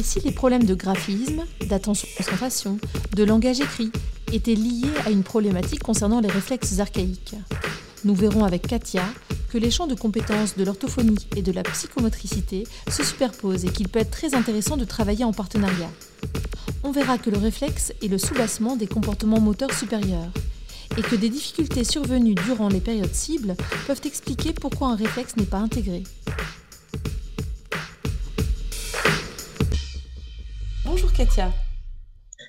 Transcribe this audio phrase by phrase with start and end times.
[0.00, 2.78] Et si les problèmes de graphisme, d'attention-concentration,
[3.14, 3.92] de langage écrit
[4.32, 7.34] étaient liés à une problématique concernant les réflexes archaïques?
[8.06, 9.04] Nous verrons avec Katia
[9.50, 13.90] que les champs de compétences de l'orthophonie et de la psychomotricité se superposent et qu'il
[13.90, 15.90] peut être très intéressant de travailler en partenariat.
[16.82, 20.32] On verra que le réflexe est le soubassement des comportements moteurs supérieurs
[20.96, 23.54] et que des difficultés survenues durant les périodes cibles
[23.86, 26.04] peuvent expliquer pourquoi un réflexe n'est pas intégré.
[31.20, 31.52] Katia.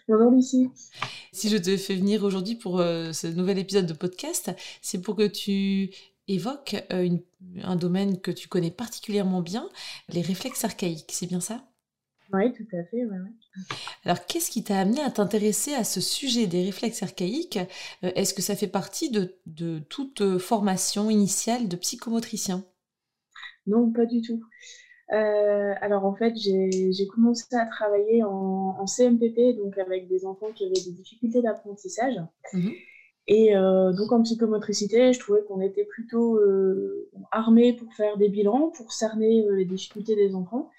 [0.07, 0.69] Bonjour Lucie.
[1.33, 4.49] Si je te fais venir aujourd'hui pour euh, ce nouvel épisode de podcast,
[4.81, 5.89] c'est pour que tu
[6.29, 7.17] évoques euh,
[7.63, 9.67] un domaine que tu connais particulièrement bien,
[10.07, 11.11] les réflexes archaïques.
[11.11, 11.67] C'est bien ça?
[12.31, 13.01] Oui, tout à fait.
[14.05, 17.59] Alors, qu'est-ce qui t'a amené à t'intéresser à ce sujet des réflexes archaïques?
[18.05, 22.63] Euh, Est-ce que ça fait partie de, toute formation initiale de psychomotricien?
[23.67, 24.41] Non, pas du tout.
[25.13, 30.65] Euh, alors en fait, j'ai commencé à travailler en, CMPP, donc avec des enfants qui
[30.65, 32.15] avaient des difficultés d'apprentissage.
[32.53, 32.71] Mhm.
[33.27, 38.29] Et euh, donc en psychomotricité, je trouvais qu'on était plutôt euh, armé pour faire des
[38.29, 40.69] bilans, pour cerner les difficultés des enfants.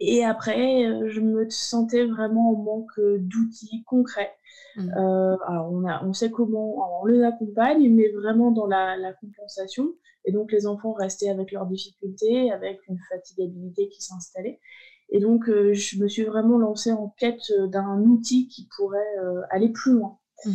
[0.00, 4.32] Et après, je me sentais vraiment en manque d'outils concrets.
[4.76, 4.90] Mhm.
[4.90, 9.94] alors on, a, on sait comment on les accompagne, mais vraiment dans la, la compensation.
[10.24, 14.60] Et donc, les enfants restaient avec leurs difficultés, avec une fatigabilité qui s'installait.
[15.10, 19.18] Et donc, euh, je me suis vraiment lancée en quête euh, d'un outil qui pourrait
[19.18, 20.18] euh, aller plus loin.
[20.44, 20.52] Mhm.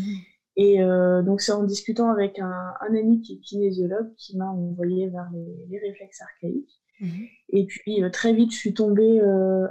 [0.57, 0.79] Et
[1.25, 5.29] donc, c'est en discutant avec un, ami qui est kinésiologue qui m'a envoyé vers
[5.69, 6.81] les, réflexes archaïques.
[6.99, 7.27] Mhm.
[7.49, 9.21] Et puis, très vite, je suis tombée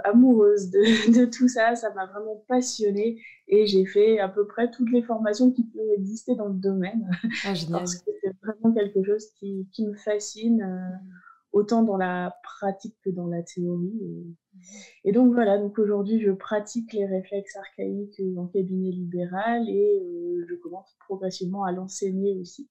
[0.03, 0.79] amoureuse de,
[1.19, 1.75] de, tout ça.
[1.75, 3.19] Ça m'a vraiment passionnée.
[3.47, 7.09] Et j'ai fait à peu près toutes les formations qui peuvent exister dans le domaine.
[7.43, 11.09] Ah, parce que c'est vraiment quelque chose qui, qui me fascine, euh,
[11.51, 13.93] autant dans la pratique que dans la théorie.
[15.03, 20.45] Et, donc voilà, donc aujourd'hui je pratique les réflexes archaïques en cabinet libéral et euh,
[20.49, 22.69] je commence progressivement à l'enseigner aussi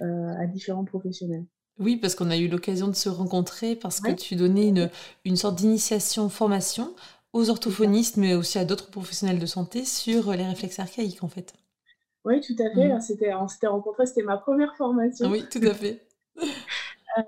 [0.00, 1.44] euh, à différents professionnels.
[1.78, 4.90] Oui, parce qu'on a eu l'occasion de se rencontrer parce que tu donnais une,
[5.24, 6.94] une sorte d'initiation formation
[7.32, 11.54] aux orthophonistes, mais aussi à d'autres professionnels de santé sur les réflexes archaïques, en fait.
[12.24, 12.94] Oui, tout à fait.
[12.94, 13.00] Mmh.
[13.00, 15.30] C'était, on s'était rencontrés, c'était ma première formation.
[15.30, 16.00] Oui, tout à fait.
[17.18, 17.22] Euh,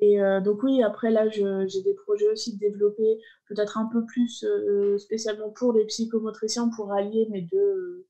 [0.00, 4.06] et euh, donc oui, après là, j'ai des projets aussi de développer peut-être un peu
[4.06, 8.06] plus euh, spécialement pour les psychomotriciens pour allier mes deux,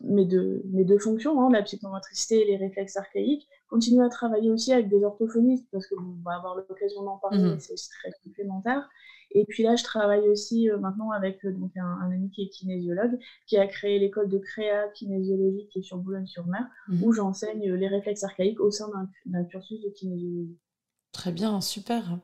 [0.00, 3.48] mes deux, mes deux fonctions, hein, la psychomotricité et les réflexes archaïques.
[3.70, 7.60] Continuer à travailler aussi avec des orthophonistes parce qu'on va avoir l'occasion d'en parler, mmh.
[7.60, 8.88] c'est aussi très complémentaire.
[9.32, 12.48] Et puis là, je travaille aussi euh, maintenant avec euh, donc un, ami qui est
[12.48, 17.04] kinésiologue, qui a créé l'école de créa kinésiologie qui est sur Boulogne-sur-Mer, mhm.
[17.04, 18.88] où j'enseigne euh, les réflexes archaïques au sein
[19.26, 20.58] d'un cursus de kinésiologie.
[21.12, 22.18] Très bien, super.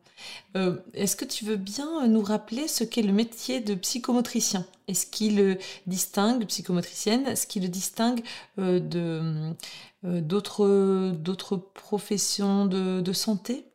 [0.95, 4.67] Est-ce que tu veux bien nous rappeler ce qu'est le métier de psychomotricien?
[4.89, 8.23] Est-ce qu'il le distingue, psychomotricienne, est-ce qu'il le distingue
[8.59, 9.55] de
[10.03, 13.67] d'autres professions de, de santé?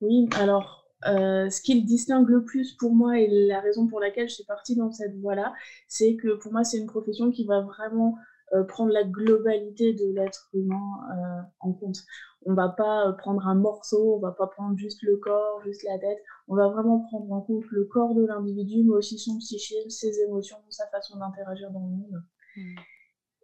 [0.00, 4.00] Oui, alors euh, ce qui le distingue le plus pour moi et la raison pour
[4.00, 5.54] laquelle je suis partie dans cette voie-là,
[5.88, 8.22] c'est que pour moi, c'est une profession qui va vraiment euh,
[8.68, 11.98] prendre la globalité de l'être humain euh, en compte.
[12.46, 15.98] On va pas prendre un morceau, on va pas prendre juste le corps, juste la
[15.98, 16.18] tête.
[16.48, 20.20] On va vraiment prendre en compte le corps de l'individu, mais aussi son psychisme, ses
[20.20, 22.22] émotions, sa façon d'interagir dans le monde.
[22.56, 22.74] Mmh.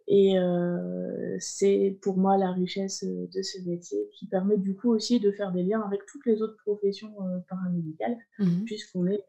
[0.07, 4.93] Et euh, c'est pour moi la richesse euh, de ce métier qui permet du coup
[4.93, 9.25] aussi de faire des liens avec toutes les autres professions euh, paramédicales, mmh puisqu'on est,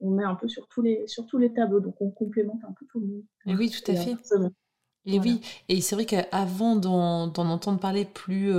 [0.00, 2.72] on est un peu sur tous, les, sur tous les tableaux, donc on complémente un
[2.72, 3.24] peu tout le monde.
[3.46, 4.16] Et oui, tout à fait.
[5.12, 8.52] Et oui, et c'est vrai qu'avant d'en entendre parler plus,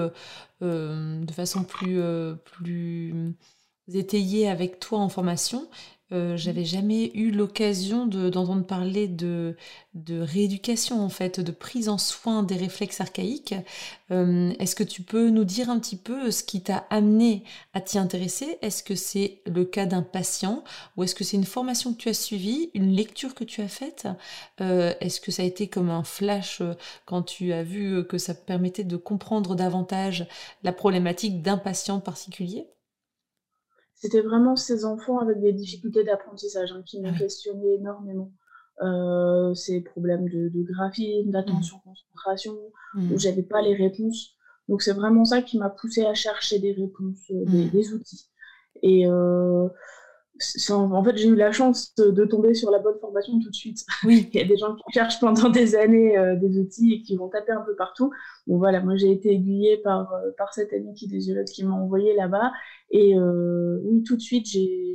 [0.61, 2.01] de façon plus,
[2.45, 3.35] plus
[3.93, 5.67] étayée avec toi en formation,
[6.11, 9.55] euh, j'avais jamais eu l'occasion d'entendre parler de,
[9.93, 13.55] de rééducation, en fait, de prise en soin des réflexes archaïques.
[14.11, 17.43] Euh, est-ce que tu peux nous dire un petit peu ce qui t'a amené
[17.73, 18.57] à t'y intéresser?
[18.61, 20.63] Est-ce que c'est le cas d'un patient?
[20.97, 23.67] Ou est-ce que c'est une formation que tu as suivie, une lecture que tu as
[23.67, 24.07] faite?
[24.59, 26.61] Euh, Est-ce que ça a été comme un flash
[27.05, 30.27] quand tu as vu que ça permettait de comprendre davantage
[30.63, 32.67] la problématique d'un patient particulier?
[34.01, 38.31] C'était vraiment ces enfants avec des difficultés d'apprentissage hein, qui m'ont ah questionné énormément.
[38.81, 41.89] Euh, ces problèmes de, de graphisme, d'attention, mmh.
[41.89, 42.57] concentration,
[42.95, 43.11] mmh.
[43.13, 44.35] où j'avais pas les réponses.
[44.67, 47.69] Donc c'est vraiment ça qui m'a poussé à chercher des réponses, euh, des, mmh.
[47.69, 48.25] des, outils.
[48.81, 49.67] Et euh,
[50.69, 53.85] en fait, j'ai eu la chance de, tomber sur la bonne formation tout de suite.
[54.03, 54.29] Oui.
[54.33, 57.15] Il y a des gens qui cherchent pendant des années euh, des outils et qui
[57.15, 58.11] vont taper un peu partout.
[58.47, 62.15] Bon, voilà, moi j'ai été aiguillée par, euh, par cette amie qui qui m'a envoyé
[62.15, 62.51] là-bas.
[62.89, 64.93] Et euh, oui, tout de suite, j'ai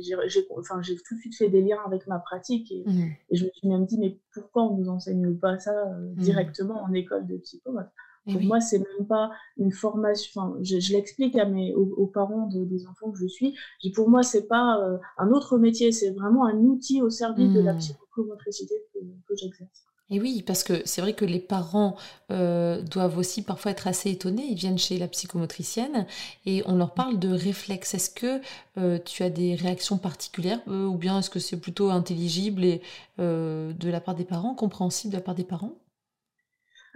[0.55, 2.71] enfin, tout de suite fait des liens avec ma pratique.
[2.71, 3.01] Et, mmh.
[3.29, 6.15] et, je me suis même dit, mais pourquoi on ne nous enseigne pas ça mmh.
[6.15, 7.87] directement en école de psychologue?
[8.31, 10.41] Pour moi, c'est même pas une formation.
[10.41, 13.55] Enfin, je, l'explique à mes aux, parents des enfants que je suis.
[13.95, 17.61] pour moi, c'est pas euh, un autre métier, c'est vraiment un outil au service de
[17.61, 17.77] la mmh.
[17.77, 19.83] psychomotricité que, que j'exerce.
[20.09, 21.97] Et oui, parce que c'est vrai que les parents
[22.31, 24.45] euh, doivent aussi parfois être assez étonnés.
[24.49, 26.05] Ils viennent chez la psychomotricienne
[26.45, 27.93] et on leur parle de réflexes.
[27.93, 28.39] Est-ce que
[28.77, 32.81] euh, tu as des réactions particulières ou bien est-ce que c'est plutôt intelligible et
[33.17, 35.73] de la part des parents, compréhensible de la part des parents?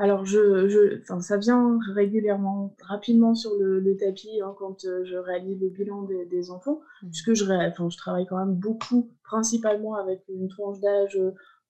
[0.02, 5.62] Alors, je, je, ça vient régulièrement, rapidement sur le, tapis hein, quand euh, je réalise
[5.62, 7.10] le bilan des, enfants, mmh.
[7.10, 11.20] puisque je, je travaille quand même beaucoup, principalement avec une tranche d'âge,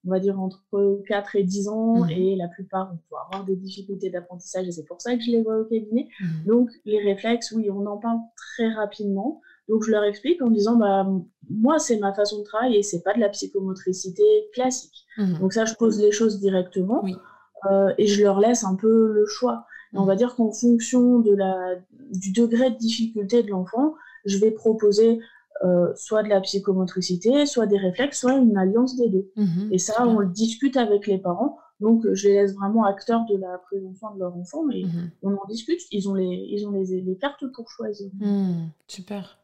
[0.07, 0.63] on va dire entre
[1.09, 2.09] 4 et 10 ans, mmh.
[2.11, 5.41] et la plupart vont avoir des difficultés d'apprentissage, et c'est pour ça que je les
[5.41, 6.07] vois au cabinet.
[6.21, 6.47] Mmh.
[6.47, 9.41] Donc, les réflexes, oui, on en parle très rapidement.
[9.67, 11.05] Donc, je leur explique en disant, bah,
[11.49, 14.23] moi, c'est ma façon de travailler, et c'est pas de la psychomotricité
[14.53, 15.05] classique.
[15.41, 17.01] Donc, ça, je pose les choses directement.
[17.03, 17.13] Oui.
[17.69, 19.65] Euh, et je leur laisse un peu le choix.
[19.93, 21.75] on va dire qu'en fonction de la,
[22.11, 25.19] du degré de difficulté de l'enfant, je vais proposer
[25.63, 29.31] euh, soit de la psychomotricité, soit des réflexes, soit une alliance des deux.
[29.35, 31.57] Mhm, et ça, on le discute avec les parents.
[31.79, 35.11] Donc, je les laisse vraiment acteurs de la prévention de leur enfant et mhm.
[35.23, 35.81] on en discute.
[35.91, 38.09] Ils ont les, ils ont les, les cartes pour choisir.
[38.19, 39.40] Hmm, super.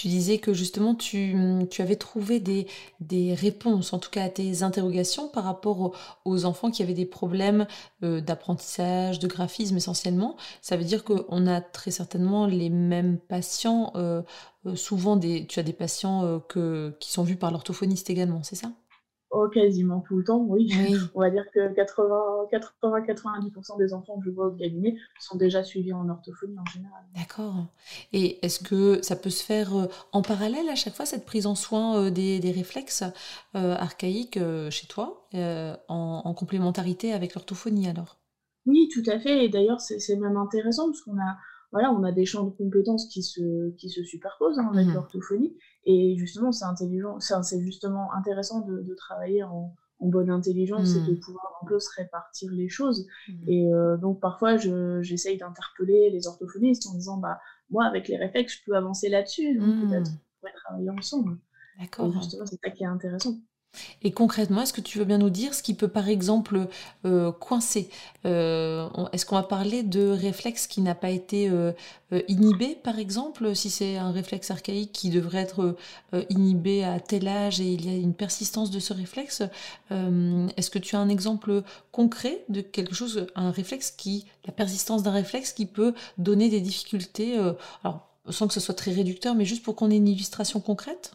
[0.00, 1.36] Tu disais que justement tu,
[1.78, 5.94] avais trouvé des, réponses, en tout cas à tes interrogations par rapport
[6.24, 7.66] aux, enfants qui avaient des problèmes
[8.02, 10.38] euh, d'apprentissage, de graphisme essentiellement.
[10.62, 14.22] Ça veut dire qu'on a très certainement les mêmes patients, euh,
[14.64, 16.40] euh, souvent des, tu as des patients
[16.98, 18.72] qui sont vus par l'orthophoniste également, c'est ça?
[19.32, 20.68] Oh, quasiment tout le temps, oui.
[21.14, 25.92] On va dire que 80-90% des enfants que je vois au cabinet sont déjà suivis
[25.92, 27.04] en orthophonie en général.
[27.14, 27.66] D'accord.
[28.12, 31.46] Et est-ce que ça peut se faire euh, en parallèle à chaque fois, cette prise
[31.46, 33.04] en soin euh, des, réflexes
[33.54, 34.40] euh, archaïques
[34.70, 35.28] chez toi,
[35.88, 38.18] en, complémentarité avec l'orthophonie alors?
[38.66, 39.44] Oui, tout à fait.
[39.44, 41.36] Et d'ailleurs, c'est même intéressant parce qu'on a
[41.72, 44.94] voilà, on a des champs de compétences qui se, qui se superposent hein, avec mmh
[44.94, 45.56] l'orthophonie.
[45.84, 51.00] Et justement, c'est intelligent, c'est justement intéressant de, de travailler en, en, bonne intelligence et
[51.00, 51.20] de mmh.
[51.20, 53.06] pouvoir un peu se répartir les choses.
[53.28, 53.48] Mmh.
[53.48, 54.56] Et euh, donc, parfois,
[55.00, 57.40] j'essaye d'interpeller les orthophonistes en disant, bah,
[57.70, 59.58] moi, avec les réflexes, je peux avancer là-dessus.
[59.58, 61.38] Donc, peut-être on pourrait travailler ensemble.
[61.78, 62.12] D'accord.
[62.12, 63.36] Justement, c'est ça qui est intéressant.
[64.02, 66.68] Et concrètement, est-ce que tu veux bien nous dire ce qui peut par exemple
[67.04, 67.90] euh, coincer
[68.24, 71.72] euh, Est-ce qu'on va parler de réflexe qui n'a pas été euh,
[72.28, 75.76] inhibé par exemple Si c'est un réflexe archaïque qui devrait être
[76.28, 79.42] inhibé à tel âge et il y a une persistance de ce réflexe,
[79.90, 81.62] est-ce que tu as un exemple
[81.92, 86.60] concret de quelque chose, un réflexe qui, la persistance d'un réflexe qui peut donner des
[86.60, 87.38] difficultés
[88.28, 91.12] sans que ce soit très réducteur, mais juste pour qu'on ait une illustration concrète?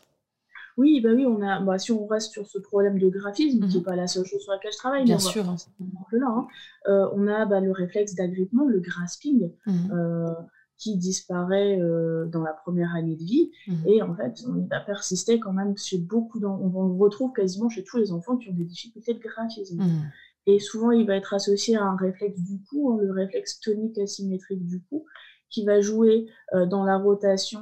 [0.77, 3.75] Oui, bah oui, on a, bah, si on reste sur ce problème de graphisme, qui
[3.75, 3.83] n'est mhm.
[3.83, 5.45] pas la seule chose sur laquelle je travaille, Bien sûr.
[5.45, 6.47] là, hein,
[6.87, 9.91] euh, on a bah, le réflexe d'agrippement, le grasping, mhm.
[9.93, 10.33] euh,
[10.77, 13.51] qui disparaît euh, dans la première année de vie.
[13.67, 13.87] Mhm.
[13.87, 16.71] Et en fait, il va persister quand même chez beaucoup d'enfants.
[16.75, 19.81] On le retrouve quasiment chez tous les enfants qui ont des difficultés de graphisme.
[20.47, 23.97] Et souvent, il va être associé à un réflexe du cou, hein, le réflexe tonique
[23.97, 25.05] asymétrique du cou,
[25.49, 26.27] qui va jouer
[26.67, 27.61] dans la rotation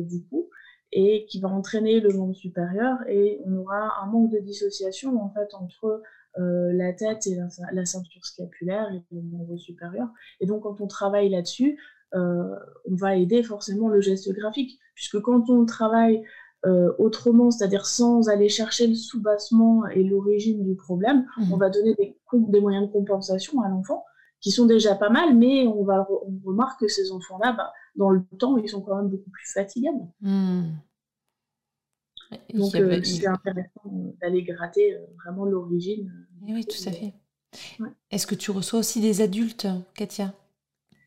[0.00, 0.48] du cou
[0.92, 5.30] et qui va entraîner le membre supérieur et on aura un manque de dissociation en
[5.30, 6.02] fait entre
[6.38, 7.36] euh, la tête et
[7.72, 10.08] la, ceinture scapulaire et le membre supérieur.
[10.40, 11.78] Et donc quand on travaille là-dessus,
[12.14, 12.54] euh,
[12.90, 16.22] on va aider forcément le geste graphique, puisque quand on travaille
[16.64, 21.52] euh, autrement, c'est-à-dire sans aller chercher le sous-bassement et l'origine du problème, mmh.
[21.52, 24.04] on va donner des, des, moyens de compensation à l'enfant
[24.40, 28.10] qui sont déjà pas mal, mais on, va, on remarque que ces enfants-là, bah, dans
[28.10, 30.06] le temps, ils sont quand même beaucoup plus fatigables.
[30.20, 30.70] Hmm.
[32.54, 36.12] Donc, euh, c'est intéressant d'aller gratter euh, vraiment l'origine.
[36.46, 37.14] Eh oui, tout à fait.
[38.10, 40.34] Est-ce que tu reçois aussi des adultes, Katia?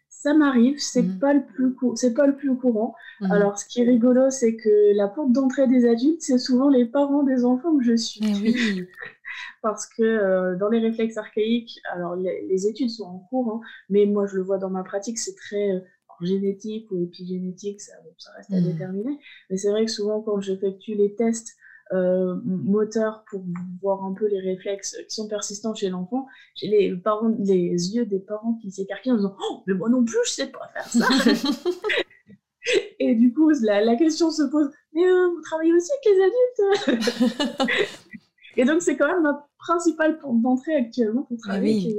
[0.09, 1.19] Ça m'arrive, c'est hmm.
[1.19, 2.93] pas le plus c'est pas le plus courant.
[3.21, 3.31] Hmm.
[3.31, 6.85] Alors ce qui est rigolo, c'est que la porte d'entrée des adultes, c'est souvent les
[6.85, 8.21] parents des enfants que je suis.
[8.23, 8.87] Eh oui.
[9.61, 14.05] parce que euh, dans les réflexes archaïques, alors les, études sont en cours, hein, mais
[14.05, 15.83] moi je le vois dans ma pratique, c'est très
[16.25, 18.63] génétique ou épigénétique, ça, ça reste à mmh.
[18.63, 19.19] déterminer.
[19.49, 21.55] Mais c'est vrai que souvent, quand j'effectue les tests
[21.93, 23.43] euh, moteurs pour
[23.81, 28.05] voir un peu les réflexes qui sont persistants chez l'enfant, j'ai les, parents, les yeux
[28.05, 30.87] des parents qui s'écarquillent en disant Oh, mais moi non plus, je sais pas faire
[30.87, 31.07] ça
[32.99, 36.99] Et du coup, la, la, question se pose Mais euh, vous travaillez aussi avec les
[37.01, 38.01] adultes?
[38.57, 41.95] Et donc, c'est quand même ma principale porte d'entrée actuellement pour ah travailler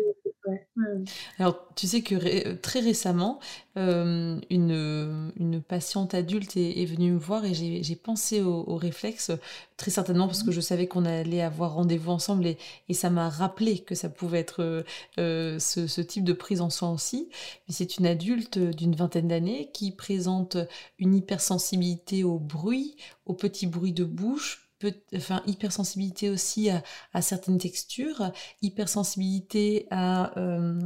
[1.39, 3.39] Alors, tu sais que très récemment,
[3.79, 9.31] euh, une, une, patiente adulte est, venue me voir et j'ai pensé au, réflexe,
[9.77, 13.29] très certainement parce que je savais qu'on allait avoir rendez-vous ensemble et, et ça m'a
[13.29, 14.85] rappelé que ça pouvait être
[15.19, 17.29] euh, ce, ce, type de prise en soin aussi.
[17.69, 20.57] Mais c'est une adulte d'une vingtaine d'années qui présente
[20.99, 24.72] une hypersensibilité au bruit, aux petits bruits de bouche,
[25.17, 30.81] enfin hypersensibilité aussi à, certaines textures, hypersensibilité à, euh,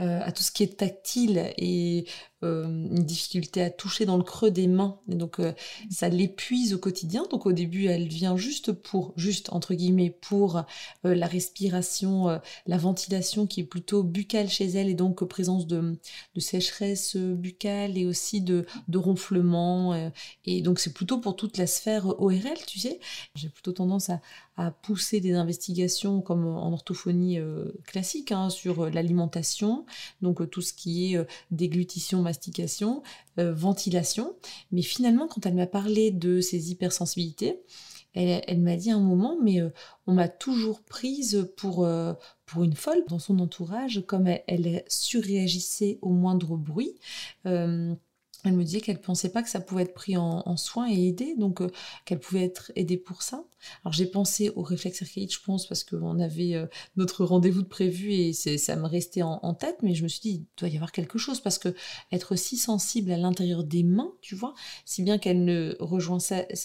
[0.00, 2.06] euh, à tout ce qui est tactile et
[2.42, 4.98] euh, une difficulté à toucher dans le creux des mains.
[5.10, 5.52] Et donc euh,
[5.90, 7.26] ça l'épuise au quotidien.
[7.30, 10.64] Donc au début, elle vient juste pour, juste entre guillemets, pour
[11.04, 15.98] la respiration, la ventilation qui est plutôt buccale chez elle et donc présence de,
[16.34, 20.10] de sécheresse buccale et aussi de, de ronflement.
[20.44, 23.00] et donc c'est plutôt pour toute la sphère ORL, tu sais.
[23.34, 24.20] J'ai plutôt tendance à,
[24.56, 29.84] à pousser des investigations comme en orthophonie euh, classique hein, sur euh, l'alimentation,
[30.22, 33.02] donc euh, tout ce qui est déglutition, mastication,
[33.36, 34.36] ventilation.
[34.72, 37.62] Mais finalement, quand elle m'a parlé de ses hypersensibilités,
[38.14, 39.60] elle, m'a dit un moment, mais
[40.06, 41.86] on m'a toujours prise pour,
[42.46, 46.94] pour une folle dans son entourage, comme elle, elle surréagissait au moindre bruit.
[48.46, 51.34] Elle me disait qu'elle pensait pas que ça pouvait être pris en, soin et aidé,
[51.36, 51.68] donc euh,
[52.04, 53.44] qu'elle pouvait être aidée pour ça.
[53.84, 57.68] Alors j'ai pensé au réflexe archaïque, je pense, parce qu'on avait euh, notre rendez-vous de
[57.68, 60.76] prévu et ça me restait en, tête, mais je me suis dit, il doit y
[60.76, 61.74] avoir quelque chose, parce que
[62.12, 66.18] être si sensible à l'intérieur des mains, tu vois, si bien qu'elle ne rejoint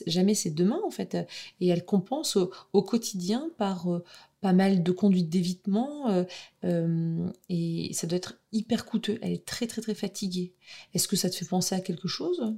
[0.05, 1.17] jamais ses deux mains, en fait,
[1.59, 2.37] et elle compense
[2.73, 4.03] au, quotidien par, euh,
[4.41, 6.25] pas mal de conduite d'évitement
[6.63, 9.17] et ça doit être hyper coûteux.
[9.21, 10.55] Elle est très très très fatiguée.
[10.93, 12.55] Est-ce que ça te fait penser à quelque chose?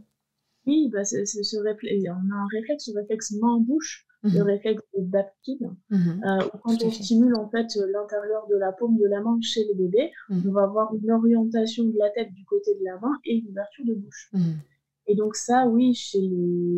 [0.66, 4.42] Oui, bah c'est, ce réflexe, on a un réflexe, le réflexe main-bouche, le mhm.
[4.44, 6.24] réflexe de Babkin, mhm.
[6.24, 9.76] euh, quand on stimule en fait l'intérieur de la paume de la main chez les
[9.76, 10.44] bébés, mhm.
[10.48, 13.50] on va avoir une orientation de la tête du côté de la main et une
[13.50, 14.32] ouverture de bouche.
[15.08, 16.22] Et donc ça, oui, chez,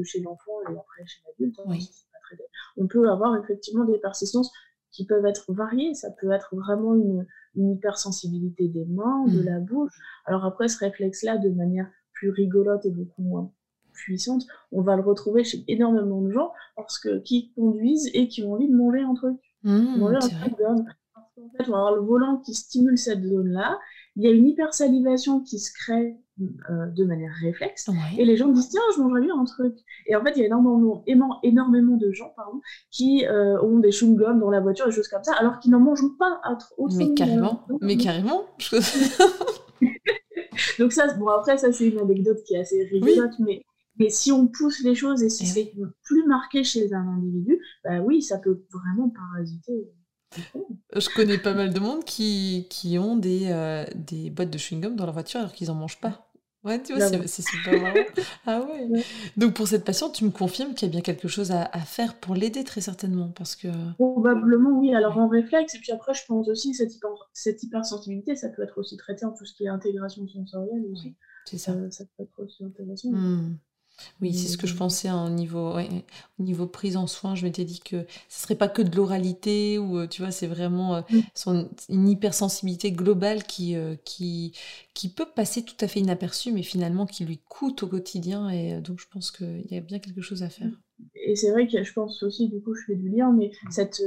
[0.04, 1.78] chez l'enfant et après chez l'adulte, hein,
[2.78, 4.52] on peut avoir effectivement des persistances
[4.96, 5.94] qui peuvent être variées.
[5.94, 7.26] Ça peut être vraiment une,
[7.58, 9.46] hypersensibilité des mains, de mm.
[9.46, 9.94] la bouche.
[10.26, 13.52] Alors après, ce réflexe-là, de manière plus rigolote et beaucoup moins
[13.94, 18.44] puissante, on va le retrouver chez énormément de gens parce que, qui conduisent et qui
[18.44, 19.38] ont envie de manger un truc.
[19.64, 23.80] Mm, manger un truc qu'en fait, on va avoir le volant qui stimule cette zone-là.
[24.16, 27.90] Il y a une hypersalivation qui se crée euh, de manière réflexe.
[28.18, 29.74] Et les gens disent tiens, je mangerais bien un truc.
[30.06, 31.04] Et en fait, il y a énormément,
[31.44, 32.60] énormément de gens pardon,
[32.92, 35.80] qui euh, ont des chewing-gums dans la voiture, des choses comme ça, alors qu'ils n'en
[35.80, 36.90] mangent pas à trop.
[36.98, 38.48] Mais carrément, mais carrément.
[40.80, 43.62] Donc ça, bon après ça c'est une anecdote qui est assez rigolote, mais
[43.98, 45.72] mais si on pousse les choses et si eh c'est
[46.04, 49.90] plus marqué chez un individu, bah oui, ça peut vraiment parasiter.
[50.96, 54.96] Je connais pas mal de monde qui, qui ont des, euh, des boîtes de chewing-gum
[54.96, 56.26] dans leur voiture alors qu'ils n'en mangent pas.
[56.66, 57.94] Ouais, tu vois, c'est super marrant.
[58.48, 59.04] Ah ouais.
[59.38, 61.80] Donc pour cette patiente, tu me confirmes qu'il y a bien quelque chose à, à
[61.82, 63.68] faire pour l'aider très certainement parce que...
[63.98, 66.92] Probablement oui, alors en réflexe, et puis après je pense aussi cette,
[67.34, 71.16] cette hypersensibilité, ça peut être aussi traité en tout ce qui est intégration sensorielle aussi.
[71.46, 71.74] c'est ça.
[71.74, 73.12] Euh, ça peut être aussi intéressant.
[73.12, 73.58] Mmh.
[74.22, 75.74] Oui, c'est ce que je pensais au niveau,
[76.40, 77.36] au niveau prise en soin.
[77.36, 80.48] Je m'étais dit que ce serait pas que de l'oralité ou euh, tu vois, c'est
[80.48, 81.68] vraiment euh, mm.
[81.90, 84.54] une hypersensibilité globale qui, euh, qui,
[84.94, 88.50] qui peut passer tout à fait inaperçue, mais finalement qui lui coûte au quotidien.
[88.50, 90.72] Et donc, je pense qu'il y a bien quelque chose à faire.
[91.16, 94.02] Et c'est vrai que je pense aussi, du coup, je fais du lien, mais cette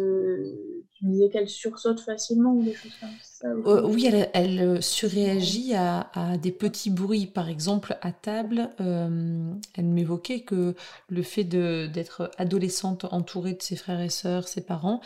[0.99, 4.81] tu disais qu'elle sursaute facilement ou des choses comme ça euh, Oui, elle, elle euh,
[4.81, 7.27] surréagit à, à, des petits bruits.
[7.27, 10.75] Par exemple, à table, euh, elle m'évoquait que
[11.09, 15.01] le fait d'être adolescente entourée de ses frères et sœurs, ses parents,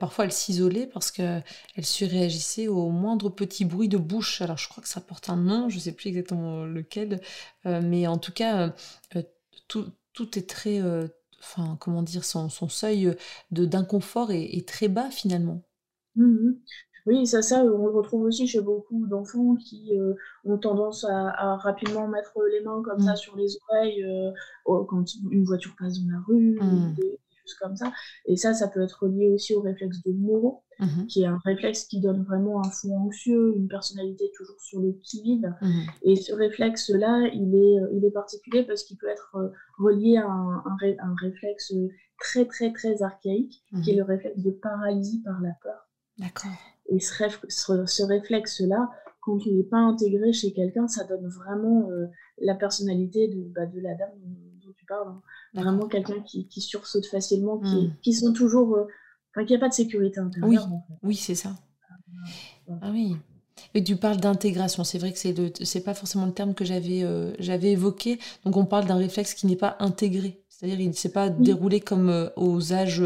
[0.00, 1.42] parfois elle s'isolait parce qu'elle
[1.82, 4.40] surréagissait au moindre petit bruit de bouche.
[4.40, 7.20] Alors je crois que ça porte un nom, je ne sais plus exactement lequel,
[7.64, 8.72] mais en tout cas,
[9.68, 10.80] tout, tout est très
[11.46, 13.14] enfin, comment dire, son, son seuil
[13.50, 15.62] de d'inconfort est, très bas finalement.
[16.16, 16.52] Mmh
[17.06, 21.56] oui, ça, ça, on le retrouve aussi chez beaucoup d'enfants qui euh, ont tendance à,
[21.56, 23.16] rapidement mettre les mains comme ça mmh.
[23.16, 24.32] sur les oreilles euh,
[24.64, 26.94] quand une voiture passe dans la rue, mmh.
[26.94, 27.20] des,
[27.54, 27.92] comme ça.
[28.26, 31.38] Et ça, ça peut être lié aussi au réflexe de Moreau, mmh qui est un
[31.44, 35.52] réflexe qui donne vraiment un fond anxieux, une personnalité toujours sur le qui-vive.
[35.62, 39.48] Mmh et ce réflexe-là, il est, il est particulier parce qu'il peut être euh,
[39.78, 41.72] relié à un, un, réflexe
[42.18, 45.88] très, très, très archaïque, qui est le réflexe de paralysie par la peur.
[46.18, 46.50] D'accord.
[46.88, 48.90] Et ce, ce réflexe-là,
[49.26, 52.06] quand il n'est pas intégré chez quelqu'un, ça donne vraiment euh,
[52.38, 54.12] la personnalité de, bah, de la dame
[54.86, 55.08] parles.
[55.08, 55.22] Hein.
[55.54, 57.96] Vraiment quelqu'un qui, qui, sursaute facilement, qui, hmm.
[58.02, 58.76] qui sont toujours.
[58.76, 58.86] Euh,
[59.34, 60.68] enfin, qui n'a pas de sécurité intérieure.
[60.70, 61.50] Oui, oui c'est ça.
[62.82, 63.16] Ah oui.
[63.74, 64.84] Et tu parles d'intégration.
[64.84, 68.18] C'est vrai que c'est n'est pas forcément le terme que j'avais euh, j'avais évoqué.
[68.44, 70.42] Donc on parle d'un réflexe qui n'est pas intégré.
[70.48, 73.02] C'est-à-dire il ne s'est pas déroulé comme aux âges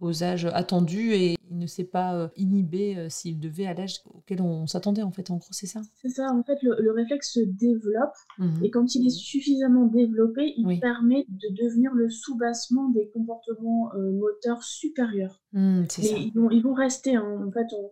[0.00, 4.00] aux âges attendus et il ne s'est pas euh, inhibé euh, s'il devait à l'âge
[4.14, 5.30] auquel on s'attendait en fait.
[5.30, 5.80] En gros, c'est ça?
[6.00, 6.32] C'est ça.
[6.32, 11.24] En fait, le, réflexe se développe mmh et quand il est suffisamment développé, il permet
[11.28, 15.42] de devenir le soubassement des comportements euh, moteurs supérieurs.
[15.52, 17.16] Mmh, Ils, vont, ils vont rester.
[17.16, 17.44] Hein.
[17.46, 17.90] En fait, on,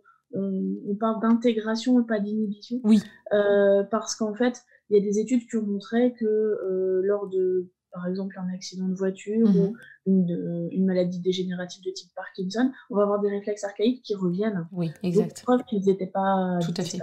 [0.98, 2.80] parle d'intégration et pas d'inhibition.
[2.84, 3.00] Oui.
[3.90, 8.06] parce qu'en fait, il y a des études qui ont montré que lors de par
[8.06, 9.72] exemple un accident de voiture ou mmh
[10.06, 14.68] une, maladie dégénérative de type Parkinson, on va avoir des réflexes archaïques qui reviennent.
[14.70, 15.42] Oui, exact.
[15.42, 17.00] preuve qu'ils n'étaient pas tout à fait.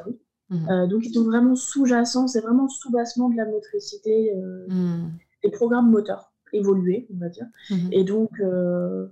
[0.49, 0.69] Mmh.
[0.69, 5.11] Euh, donc ils sont vraiment sous-jacents, c'est vraiment sous-bassement de la motricité, euh, mmh.
[5.43, 7.47] des programmes moteurs évolués, on va dire.
[7.91, 9.07] Et donc euh,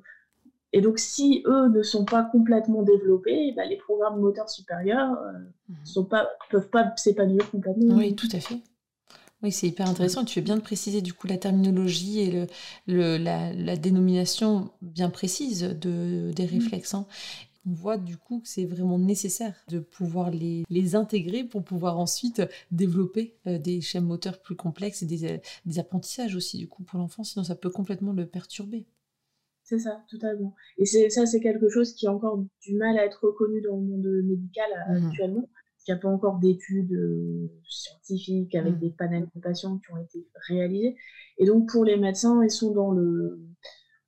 [0.74, 5.18] et donc, si eux ne sont pas complètement développés, bah, les programmes moteurs supérieurs
[5.70, 6.02] ne
[6.50, 7.98] peuvent pas s'épanouir complètement.
[7.98, 8.62] Oui, tout à fait.
[9.44, 10.24] Oui, c'est hyper intéressant.
[10.24, 12.48] Tu fais bien de préciser du coup la terminologie et
[12.88, 16.50] le, la, dénomination bien précise de, des mmh.
[16.50, 16.94] réflexes.
[16.94, 17.08] Hein.
[17.68, 22.00] On voit du coup que c'est vraiment nécessaire de pouvoir les, les, intégrer pour pouvoir
[22.00, 26.84] ensuite développer euh, des schèmes moteurs plus complexes et des, des apprentissages aussi du coup
[26.84, 28.86] pour l'enfant, sinon ça peut complètement le perturber.
[29.64, 30.54] C'est ça, totalement.
[30.78, 33.84] Et ça, c'est quelque chose qui a encore du mal à être reconnu dans le
[33.84, 35.08] monde médical euh, mmh.
[35.08, 35.50] actuellement.
[35.88, 38.80] Il n'y a pas encore d'études euh, scientifiques avec mmh.
[38.80, 40.96] des panels de patients qui ont été réalisés.
[41.38, 43.40] Et donc, pour les médecins, ils sont dans le,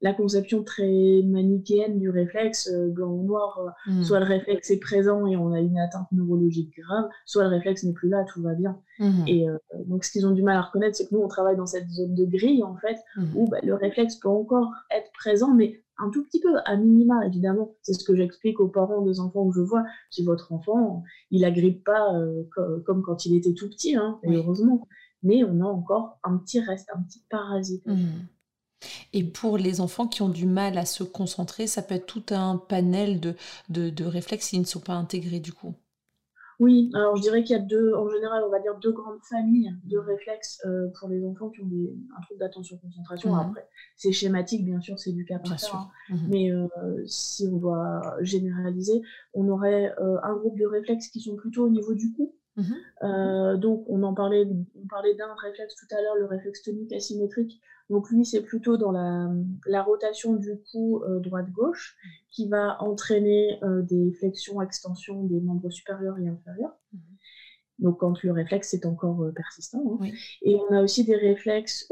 [0.02, 3.60] la conception très manichéenne du réflexe, euh, blanc ou noir.
[3.60, 4.04] Euh, mmh.
[4.04, 7.84] Soit le réflexe est présent et on a une atteinte neurologique grave, soit le réflexe
[7.84, 8.80] n'est plus là, tout va bien.
[9.00, 9.28] Mmh.
[9.28, 9.48] Et
[9.88, 11.90] donc, ce qu'ils ont du mal à reconnaître, c'est que nous, on travaille dans cette
[11.90, 12.98] zone de grille, en fait,
[13.36, 17.26] où bah, le réflexe peut encore être présent, mais un tout petit peu, à minima,
[17.26, 17.76] évidemment.
[17.82, 19.84] C'est ce que j'explique aux parents des enfants que je vois.
[20.10, 22.44] Si votre enfant, il agrippe pas euh,
[22.86, 24.88] comme quand il était tout petit, hein, heureusement.
[25.22, 27.86] Mais on a encore un petit reste, un petit parasite.
[27.86, 28.28] Mmh.
[29.14, 32.26] Et pour les enfants qui ont du mal à se concentrer, ça peut être tout
[32.32, 33.36] un panel de,
[33.70, 35.76] de, de réflexes qui ne sont pas intégrés du coup.
[36.60, 39.22] Oui, alors je dirais qu'il y a deux, en général, on va dire deux grandes
[39.24, 43.32] familles de réflexes euh, pour les enfants qui ont des, un trouble d'attention-concentration.
[43.32, 45.68] Mmh Après, c'est schématique, bien sûr, c'est du cas par cas.
[45.74, 45.90] Hein.
[46.10, 46.68] Mmh Mais euh,
[47.06, 49.02] si on doit généraliser,
[49.34, 52.36] on aurait euh, un groupe de réflexes qui sont plutôt au niveau du cou.
[52.56, 56.94] Mmh donc, on en parlait, on parlait d'un réflexe tout à l'heure, le réflexe tonique
[56.94, 61.96] asymétrique, donc lui, c'est plutôt dans la, rotation du cou euh, droite-gauche
[62.32, 66.76] qui va entraîner euh, des flexions-extensions des membres supérieurs et inférieurs.
[66.94, 67.00] Mhm.
[67.80, 70.00] Donc quand le réflexe est encore euh, persistant.
[70.02, 70.08] Hein.
[70.44, 71.92] Et on a aussi des réflexes,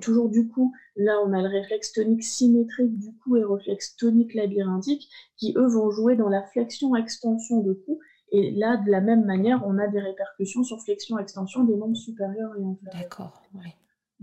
[0.00, 4.34] toujours du cou, là on a le réflexe tonique symétrique du cou et réflexe tonique
[4.34, 7.98] labyrinthique qui eux vont jouer dans la flexion-extension de cou.
[8.32, 12.52] Et là, de la même manière, on a des répercussions sur flexion-extension des membres supérieurs
[12.58, 13.02] et inférieurs.
[13.02, 13.70] D'accord, oui.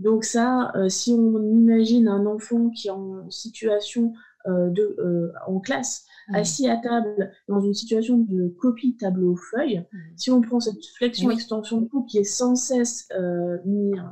[0.00, 4.14] Donc ça, euh, si on imagine un enfant qui est en situation
[4.46, 6.34] euh, de, euh, en classe, mmh.
[6.34, 9.98] assis à table dans une situation de copie de tableau feuille, mmh.
[10.16, 13.08] si on prend cette flexion-extension de cou qui est sans cesse
[13.66, 14.02] mise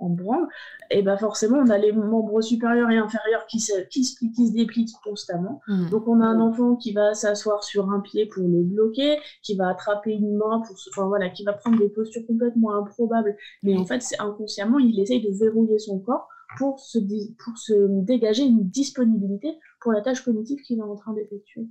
[0.00, 0.46] en branle,
[0.90, 4.52] et ben forcément, on a les membres supérieurs et inférieurs qui se, qui, qui se
[4.52, 5.60] déplient constamment.
[5.66, 5.88] Hmm.
[5.90, 9.56] Donc, on a un enfant qui va s'asseoir sur un pied pour le bloquer, qui
[9.56, 13.36] va attraper une main, pour enfin, voilà, qui va prendre des postures complètement improbables.
[13.62, 17.74] Mais en fait, c'est inconsciemment, il essaye de verrouiller son corps pour se, pour se
[18.04, 21.66] dégager une disponibilité pour la tâche cognitive qu'il est en train d'effectuer.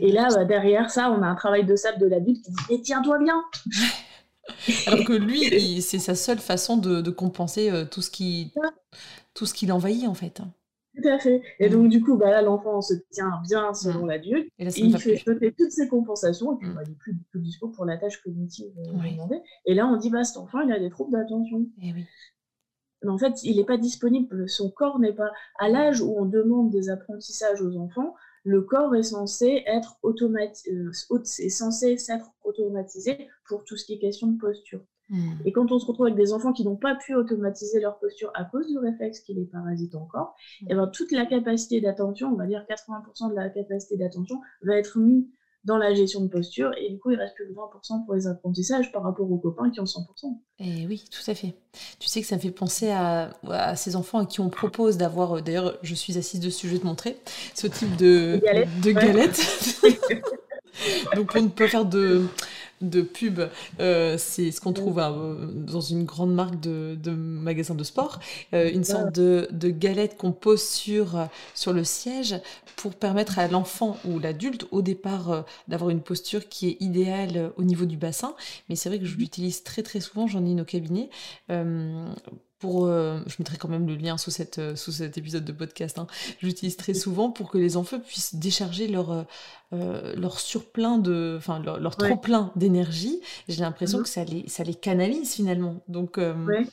[0.00, 2.62] et là, bah, derrière ça, on a un travail de sable de l'adulte qui dit
[2.70, 3.42] Mais tiens-toi bien
[4.86, 8.52] Alors que lui, c'est sa seule façon de, compenser euh, tout ce qui
[9.34, 10.40] tout ce qui l'envahit en fait.
[10.96, 11.42] Tout à fait.
[11.58, 11.72] Et mm.
[11.72, 14.08] donc du coup, bah, là, l'enfant se tient bien selon mm.
[14.08, 14.48] l'adulte.
[14.58, 16.74] Et, il fait toutes ses compensations et puis mm.
[16.74, 19.96] bah, il n'est plus du tout dispo pour la tâche cognitive euh, Et là, on
[19.96, 21.66] dit bah cet enfant, il a des troubles d'attention.
[21.82, 22.04] Et eh oui.
[23.02, 24.48] Mais en fait, il n'est pas disponible.
[24.48, 28.94] Son corps n'est pas à l'âge où on demande des apprentissages aux enfants le corps
[28.94, 34.28] est censé être automatisé, euh, est censé s'être automatisé pour tout ce qui est question
[34.28, 34.80] de posture.
[35.10, 35.32] Mmh.
[35.44, 38.30] Et quand on se retrouve avec des enfants qui n'ont pas pu automatiser leur posture
[38.34, 40.64] à cause du réflexe qui les parasite encore, mmh.
[40.64, 44.40] et eh ben, toute la capacité d'attention, on va dire 80% de la capacité d'attention,
[44.62, 45.26] va être mise
[45.64, 48.26] dans la gestion de posture et du coup il reste plus que 20% pour les
[48.26, 49.98] apprentissages par rapport aux copains qui ont 100%.
[50.58, 51.54] Et eh oui, tout à fait.
[51.98, 53.32] Tu sais que ça me fait penser à,
[53.74, 56.80] ces enfants à qui on propose d'avoir, euh, d'ailleurs je suis assise dessus, je vais
[56.80, 57.18] te montrer,
[57.54, 58.40] ce type de,
[58.82, 59.40] de galette.
[61.16, 62.26] Donc on ne peut faire de
[62.80, 63.40] de pub,
[63.80, 68.20] euh, c'est ce qu'on trouve euh, dans une grande marque de, de magasins de sport,
[68.52, 72.36] euh, une sorte de, galette qu'on pose sur, sur le siège
[72.76, 77.64] pour permettre à l'enfant ou l'adulte au départ d'avoir une posture qui est idéale au
[77.64, 78.34] niveau du bassin.
[78.68, 81.08] Mais c'est vrai que je mmh l'utilise très très souvent, j'en ai une au cabinet
[82.64, 85.98] euh, je mettrai quand même le lien sous, cette, euh, sous cet épisode de podcast,
[85.98, 86.06] hein.
[86.40, 89.26] j'utilise très souvent pour que les enfants puissent décharger leur,
[89.72, 93.20] euh, leur surplein de, enfin leur, trop plein d'énergie.
[93.48, 95.82] J'ai l'impression mmh que ça les, ça les canalise finalement.
[95.88, 96.66] Donc, ouais,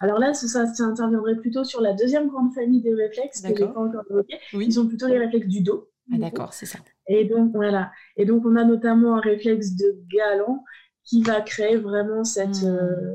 [0.00, 3.66] Alors là, ça, ça, interviendrait plutôt sur la deuxième grande famille des réflexes que j'ai
[3.66, 4.38] pas encore évoqué.
[4.54, 5.88] Ils sont plutôt les réflexes du dos.
[6.12, 6.78] Ah d'accord, c'est ça.
[7.06, 7.90] Et donc voilà.
[8.16, 10.64] Et donc on a notamment un réflexe de galant
[11.04, 13.14] qui va créer vraiment cette mmh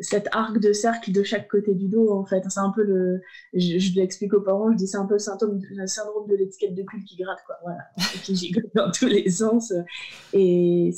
[0.00, 2.42] cet arc de cercle de chaque côté du dos, en fait.
[2.48, 3.20] C'est un peu le.
[3.54, 6.74] Je, l'explique aux parents, je dis c'est un peu le symptôme, le syndrome de l'étiquette
[6.74, 7.56] de cul qui gratte, quoi.
[7.62, 7.80] Voilà.
[7.96, 9.72] Et qui gigote dans tous les sens.
[10.32, 10.92] Et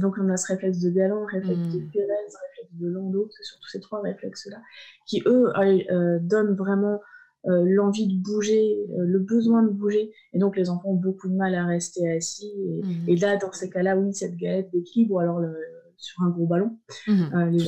[0.00, 1.90] donc, on a ce réflexe de galant, réflexe de hmm.
[1.92, 4.58] Pérez, réflexe de Landau, c'est surtout ces trois réflexes-là,
[5.06, 7.00] qui, eux, euh, donnent vraiment.
[7.48, 10.12] Euh, l'envie de bouger, euh, le besoin de bouger.
[10.32, 12.52] Et donc, les enfants ont beaucoup de mal à rester assis.
[12.58, 13.08] Et, hmm.
[13.08, 15.54] et là, dans ces cas-là, oui, cette galette d'équilibre, ou alors le,
[15.96, 16.78] sur un gros ballon.
[17.06, 17.58] Mmh, euh,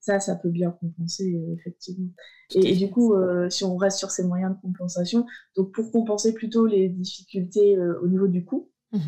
[0.00, 2.10] ça, ça peut bien compenser, euh, effectivement.
[2.54, 6.34] Et, du coup, euh, si on reste sur ces moyens de compensation, donc pour compenser
[6.34, 8.98] plutôt les difficultés au niveau du cou, mmh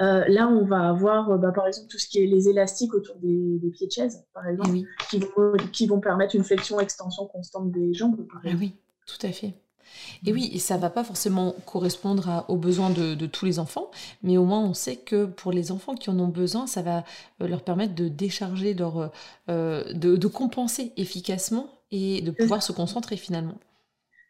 [0.00, 3.58] là, on va avoir, bah, par exemple, tout ce qui est les élastiques autour des,
[3.72, 4.78] pieds de chaise, par eh exemple,
[5.10, 8.24] qui, vont, qui, vont, permettre une flexion-extension constante des jambes.
[8.44, 9.54] Ah oui, tout à fait.
[10.26, 13.90] Et oui, et ça va pas forcément correspondre aux besoins de, tous les enfants,
[14.22, 17.04] mais au moins on sait que pour les enfants qui en ont besoin, ça va
[17.40, 19.10] euh, leur permettre de décharger leur,
[19.48, 23.54] euh, de, compenser efficacement et de pouvoir se concentrer finalement.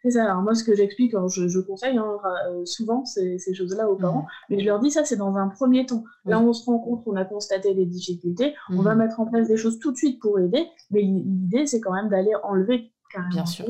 [0.02, 0.24] C'est ça.
[0.24, 2.18] Alors moi, ce que j'explique, je, conseille hein,
[2.48, 4.50] euh, souvent ces, choses-là aux parents, mmh.
[4.50, 6.04] mais je leur dis ça, c'est dans un premier temps.
[6.24, 8.98] Là, on se rend compte qu'on a constaté les difficultés, on va mmh.
[8.98, 12.08] mettre en place des choses tout de suite pour aider, mais l'idée, c'est quand même
[12.08, 13.30] d'aller enlever carrément.
[13.30, 13.66] Bien sûr.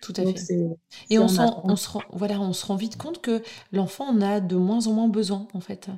[0.00, 0.54] Tout à fait.
[1.10, 4.56] Et on, se rend, voilà, on se rend vite compte que l'enfant en a de
[4.56, 5.88] moins en moins besoin, en fait.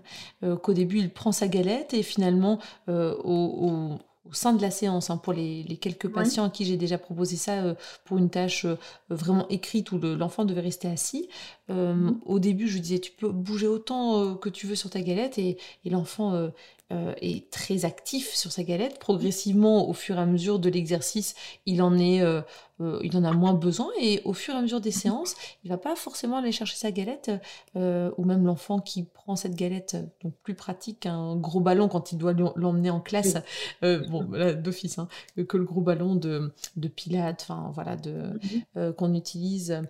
[0.43, 2.59] Euh, qu'au début, il prend sa galette et finalement,
[2.89, 3.99] euh, au,
[4.33, 7.65] sein de la séance, hein, pour les, quelques patients à qui j'ai déjà proposé ça
[7.65, 8.65] euh, pour une tâche
[9.09, 11.29] vraiment écrite où l'enfant devait rester assis,
[11.69, 15.01] mmh au début, je lui disais, tu peux bouger autant que tu veux sur ta
[15.01, 16.51] galette et, et l'enfant
[16.93, 18.99] euh, est très actif sur sa galette.
[18.99, 22.43] Progressivement, au fur et à mesure de l'exercice, il en est, euh,
[22.81, 25.71] euh, il en a moins besoin et au fur et à mesure des séances, il
[25.71, 27.31] va pas forcément aller chercher sa galette.
[27.77, 32.19] ou même l'enfant qui prend cette galette, donc plus pratique qu'un gros ballon quand il
[32.19, 33.37] doit l'emmener en classe.
[33.83, 34.25] bon,
[34.55, 35.07] d'office, hein,
[35.49, 38.41] que le gros ballon de, de pilates, enfin voilà, de
[38.75, 38.95] mhm.
[38.95, 39.81] qu'on utilise.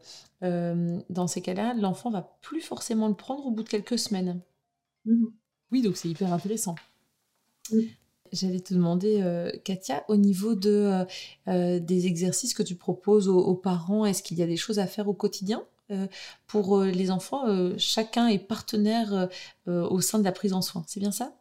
[0.42, 4.42] dans ces cas-là, l'enfant va plus forcément le prendre au bout de quelques semaines.
[5.06, 5.32] Mhm.
[5.72, 6.74] Oui, donc c'est hyper intéressant.
[8.33, 11.04] J'allais te demander, euh, Katia, au niveau de, euh,
[11.48, 14.87] euh, des exercices que tu proposes aux, parents, est-ce qu'il y a des choses à
[14.87, 15.62] faire au quotidien
[16.46, 19.28] pour les enfants Chacun est partenaire
[19.66, 21.35] au sein de la prise en soin, c'est bien ça?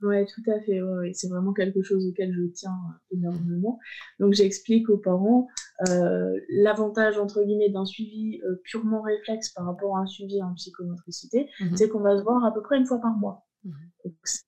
[0.00, 0.80] Oui, tout à fait.
[1.12, 2.78] C'est vraiment quelque chose auquel je tiens
[3.12, 3.78] énormément.
[4.18, 5.48] Donc j'explique aux parents
[6.48, 11.76] l'avantage, entre guillemets, d'un suivi purement réflexe par rapport à un suivi en psychomotricité, mmh
[11.76, 13.44] c'est qu'on va se voir à peu près une fois par mois.
[13.64, 13.72] Mmh.
[14.24, 14.40] ce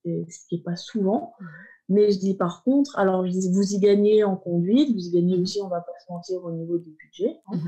[0.49, 1.35] qui n'est pas souvent.
[1.39, 1.47] Mmh.
[1.89, 5.43] Mais je dis par contre, alors vous y gagnez en conduite, vous y gagnez mmh.
[5.43, 7.41] aussi, on va pas se mentir, au niveau du budget.
[7.49, 7.59] Hein.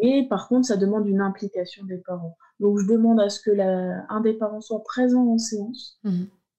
[0.00, 2.36] Mais par contre, ça demande une implication des parents.
[2.60, 6.00] Donc je demande à ce que la, un des parents soit présent en séance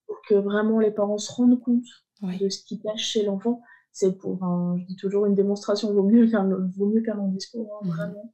[0.07, 1.85] pour que vraiment les parents se rendent compte
[2.21, 3.61] de ce qui passe chez l'enfant.
[3.91, 4.39] C'est pour,
[4.77, 8.33] je dis toujours, une démonstration vaut mieux qu'un long discours, hein, vraiment.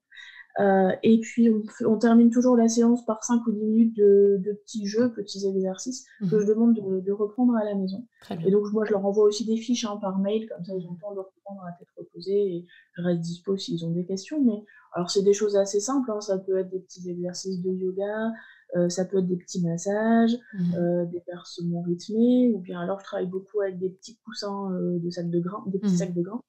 [0.60, 1.50] Euh, et puis,
[1.86, 6.06] on, termine toujours la séance par 5 ou 10 minutes de, petits jeux, petits exercices
[6.20, 6.42] que mhm.
[6.42, 8.06] je demande de, reprendre à la maison.
[8.46, 10.86] Et donc, moi, je leur envoie aussi des fiches hein, par mail, comme ça, ils
[10.88, 14.06] ont le temps de reprendre à tête reposée et je reste dispo s'ils ont des
[14.06, 14.44] questions.
[14.44, 16.12] Mais alors, c'est des choses assez simples.
[16.12, 16.20] Hein.
[16.20, 18.32] Ça peut être des petits exercices de yoga,
[18.76, 20.76] euh, ça peut être des petits massages, mhm.
[20.76, 25.10] euh, des percements rythmés, ou bien alors, je travaille beaucoup avec des petits coussins de
[25.10, 25.98] sacs de grains, des petits mhm.
[25.98, 26.42] sacs de grains.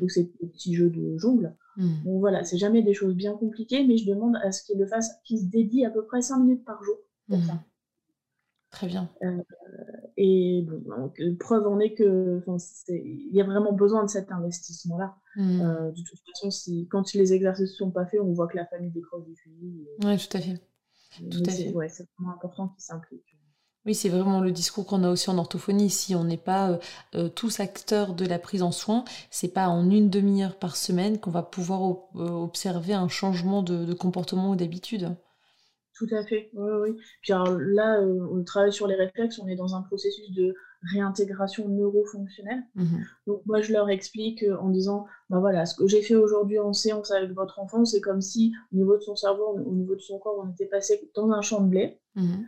[0.00, 1.54] Donc, c'est des petits jeux de jongle.
[1.78, 2.02] Mhm.
[2.04, 4.86] Bon, voilà, c'est jamais des choses bien compliquées, mais je demande à ce qu'il le
[4.86, 6.96] fasse, qu'il se dédie à peu près 5 minutes par jour
[7.28, 7.62] pour ça.
[8.70, 9.08] Très bien.
[10.16, 12.42] et bon, preuve en est que
[12.88, 15.16] il y a vraiment besoin de cet investissement-là.
[15.36, 15.60] Mmh.
[15.60, 18.66] de toute façon, si, quand les exercices ne sont pas faits, on voit que la
[18.66, 19.86] famille décroche du suivi.
[20.04, 20.60] Oui, tout à fait.
[21.30, 21.72] Tout à fait.
[21.72, 23.37] Ouais, c'est vraiment important qu'ils s'impliquent.
[23.86, 25.90] Oui, c'est vraiment le discours qu'on a aussi en orthophonie.
[25.90, 26.78] Si on n'est pas euh,
[27.14, 31.18] euh, tous acteurs de la prise en soin, c'est pas en une demi-heure par semaine
[31.18, 31.80] qu'on va pouvoir
[32.16, 35.16] euh, observer un changement de, comportement ou d'habitude.
[35.94, 36.96] Tout à fait, oui, oui.
[37.22, 40.54] Puis là, on travaille sur les réflexes, on est dans un processus de
[40.92, 42.62] réintégration neurofonctionnelle.
[42.76, 46.60] Mmh Donc moi, je leur explique en disant, bah voilà, ce que j'ai fait aujourd'hui
[46.60, 49.96] en séance avec votre enfant, c'est comme si au niveau de son cerveau, au niveau
[49.96, 52.00] de son corps, on était passé dans un champ de blé.
[52.14, 52.44] Mmh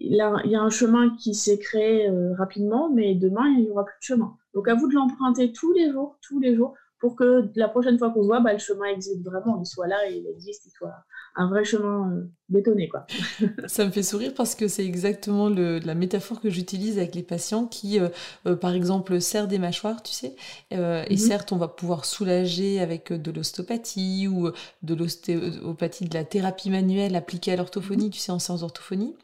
[0.00, 3.84] il y a un chemin qui s'est créé euh, rapidement, mais demain, il n'y aura
[3.84, 4.36] plus de chemin.
[4.54, 7.98] Donc, à vous de l'emprunter tous les jours, tous les jours, pour que la prochaine
[7.98, 10.70] fois qu'on se voit, bah, le chemin existe vraiment, il soit là, il existe, il
[10.70, 10.94] soit
[11.34, 12.88] un vrai chemin euh, bétonné.
[12.88, 13.06] Quoi.
[13.66, 17.66] Ça me fait sourire parce que c'est exactement la métaphore que j'utilise avec les patients
[17.66, 20.36] qui, euh, par exemple, serrent des mâchoires, tu sais.
[20.70, 21.16] Et mhm.
[21.18, 24.50] certes, on va pouvoir soulager avec de l'ostéopathie ou
[24.82, 29.14] de l'ostéopathie de la thérapie manuelle appliquée à l'orthophonie, tu sais, en séance d'orthophonie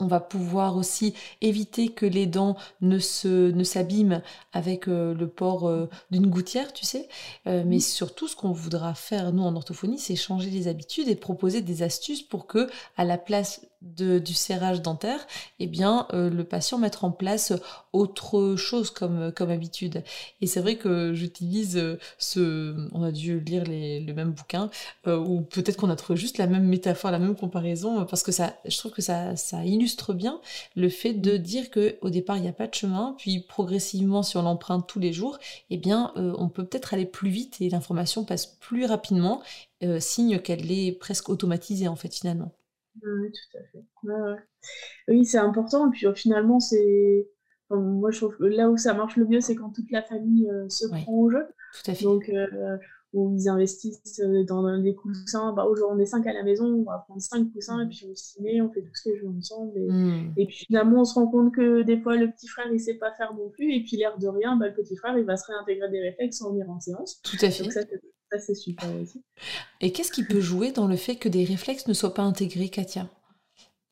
[0.00, 5.28] on va pouvoir aussi éviter que les dents ne se ne s'abîment avec euh, le
[5.28, 7.08] port euh, d'une gouttière, tu sais.
[7.46, 11.16] Euh, mais surtout, ce qu'on voudra faire nous en orthophonie, c'est changer les habitudes et
[11.16, 15.26] proposer des astuces pour que, à la place du serrage dentaire,
[15.58, 17.52] eh bien, euh, le patient mettre en place
[17.94, 20.04] autre chose comme, comme habitude.
[20.42, 22.88] Et c'est vrai que j'utilise euh, ce...
[22.92, 24.70] On a dû lire le même bouquin,
[25.06, 28.32] euh, ou peut-être qu'on a trouvé juste la même métaphore, la même comparaison, parce que
[28.32, 30.40] ça, je trouve que ça, ça illustre bien
[30.76, 34.22] le fait de dire que au départ, il n'y a pas de chemin, puis progressivement,
[34.22, 35.38] si on l'emprunte tous les jours,
[35.70, 39.42] eh bien, on peut peut-être aller plus vite et l'information passe plus rapidement,
[39.98, 42.52] signe qu'elle est presque automatisée, en fait, finalement.
[43.02, 44.42] Oui, tout à fait.
[45.08, 45.88] Oui, c'est important.
[45.88, 47.28] Et puis finalement, c'est.
[47.70, 50.48] moi, je trouve que là où ça marche le mieux, c'est quand toute la famille
[50.50, 51.44] euh, se prend au jeu.
[51.72, 52.04] Tout à fait.
[52.04, 52.76] Donc, euh,
[53.12, 55.52] où ils investissent euh, dans des coussins.
[55.52, 58.06] Bah, aujourd'hui, on est cinq à la maison, on va prendre cinq coussins, et puis
[58.08, 59.72] on se met, on fait tous les jeux ensemble.
[59.88, 60.32] Hmm.
[60.36, 62.94] Et, puis finalement, on se rend compte que des fois, le petit frère, il sait
[62.94, 63.74] pas faire non plus.
[63.74, 66.38] Et puis, l'air de rien, bah, le petit frère, il va se réintégrer des réflexes
[66.38, 67.20] sans venir en séance.
[67.22, 67.64] Tout à fait.
[67.64, 67.80] Donc, ça,
[68.30, 69.22] ça, c'est super aussi.
[69.80, 72.68] Et qu'est-ce qui peut jouer dans le fait que des réflexes ne soient pas intégrés,
[72.68, 73.08] Katia?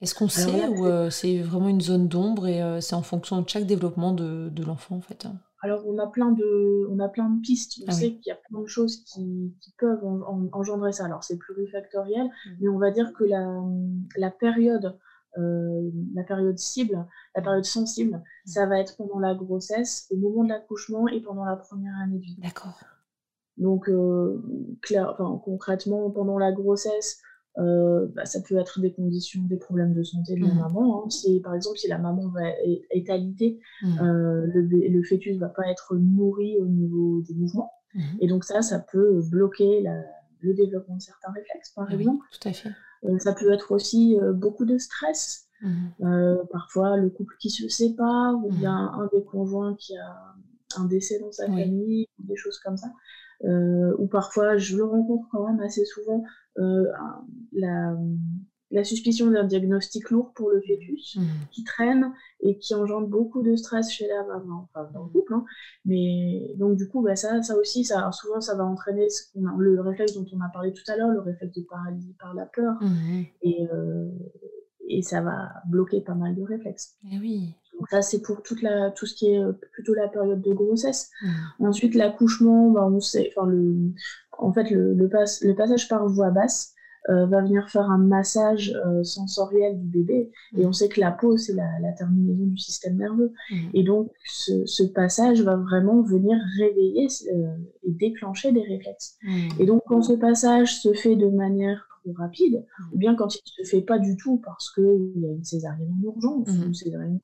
[0.00, 3.42] Est-ce qu'on sait ou euh, c'est vraiment une zone d'ombre et euh, c'est en fonction
[3.42, 5.26] de chaque développement de, de l'enfant en fait?
[5.60, 7.80] Alors, on a plein de, on a plein de pistes.
[7.82, 10.04] On ah sait qu'il y a plein de choses qui, qui peuvent
[10.52, 11.06] engendrer ça.
[11.06, 12.50] Alors, c'est plurifactoriel, mmh.
[12.60, 13.60] mais on va dire que la,
[14.16, 14.96] la période,
[15.36, 18.48] euh, la période cible, la période sensible, mmh.
[18.48, 22.18] ça va être pendant la grossesse, au moment de l'accouchement et pendant la première année
[22.18, 22.36] de vie.
[22.38, 22.78] D'accord.
[23.58, 24.42] Donc, euh,
[24.82, 27.20] clair, enfin, concrètement, pendant la grossesse,
[27.58, 30.58] euh, bah, ça peut être des conditions, des problèmes de santé de la mmh.
[30.58, 31.04] maman.
[31.04, 31.10] Hein.
[31.10, 33.98] Si, par exemple, si la maman va, est, est alitée, mmh.
[34.00, 37.72] euh, le, le, fœtus ne va pas être nourri au niveau des mouvements.
[37.94, 38.00] Mmh.
[38.20, 40.02] Et donc ça, ça peut bloquer la,
[40.40, 42.24] le développement de certains réflexes, par exemple.
[42.30, 42.70] tout à fait.
[43.04, 45.48] Euh, ça peut être aussi beaucoup de stress.
[46.02, 50.34] Euh, parfois, le couple qui se sépare, ou bien un des conjoints qui a
[50.76, 52.88] un décès dans sa famille, des choses comme ça.
[53.44, 56.24] Euh, ou parfois je le rencontre quand même assez souvent,
[56.58, 56.86] euh,
[57.52, 57.96] la,
[58.72, 61.22] la, suspicion d'un diagnostic lourd pour le fœtus mmh.
[61.52, 65.34] qui traîne et qui engendre beaucoup de stress chez la maman, enfin dans le couple.
[65.34, 65.44] Hein.
[65.84, 69.56] Mais donc du coup, bah, ça, ça aussi, ça, souvent ça va entraîner ce a,
[69.56, 72.46] le réflexe dont on a parlé tout à l'heure, le réflexe de paralysie par la
[72.46, 72.74] peur.
[72.80, 73.22] Mmh.
[73.42, 74.10] Et, euh,
[74.88, 76.96] et ça va bloquer pas mal de réflexes.
[77.04, 77.54] Et eh oui.
[77.78, 80.52] Donc ça, c'est pour toute la, tout ce qui est euh, plutôt la période de
[80.52, 81.10] grossesse.
[81.22, 81.64] Mmh.
[81.66, 83.92] Ensuite, l'accouchement, bah, on sait, enfin, le,
[84.36, 86.74] en fait, le, le, le passage par voie basse
[87.08, 90.32] euh, va venir faire un massage euh, sensoriel du bébé.
[90.56, 90.72] Et on mmh.
[90.74, 93.32] sait que la peau, c'est la, la, terminaison du système nerveux.
[93.50, 93.56] Mmh.
[93.74, 99.16] Et donc, ce, ce, passage va vraiment venir réveiller et déclencher des réflexes.
[99.60, 103.64] Et donc, quand ce passage se fait de manière rapide, ou bien quand il ne
[103.64, 106.74] se fait pas du tout parce qu'il y a une césarienne en urgence ou une
[106.74, 107.20] césarienne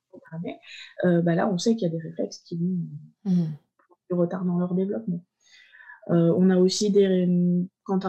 [1.04, 3.44] euh, bah là, on sait qu'il y a des réflexes qui vont mmh.
[4.10, 5.24] du retard dans leur développement.
[6.10, 7.28] Euh, on a aussi des.
[7.84, 8.00] Quand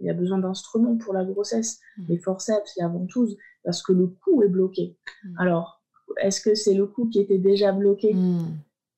[0.00, 2.02] il y a besoin d'instruments pour la grossesse, mmh.
[2.08, 4.96] les forceps, les ventouses, parce que le cou est bloqué.
[5.24, 5.34] Mmh.
[5.38, 5.82] Alors,
[6.20, 8.14] est-ce que c'est le cou qui était déjà bloqué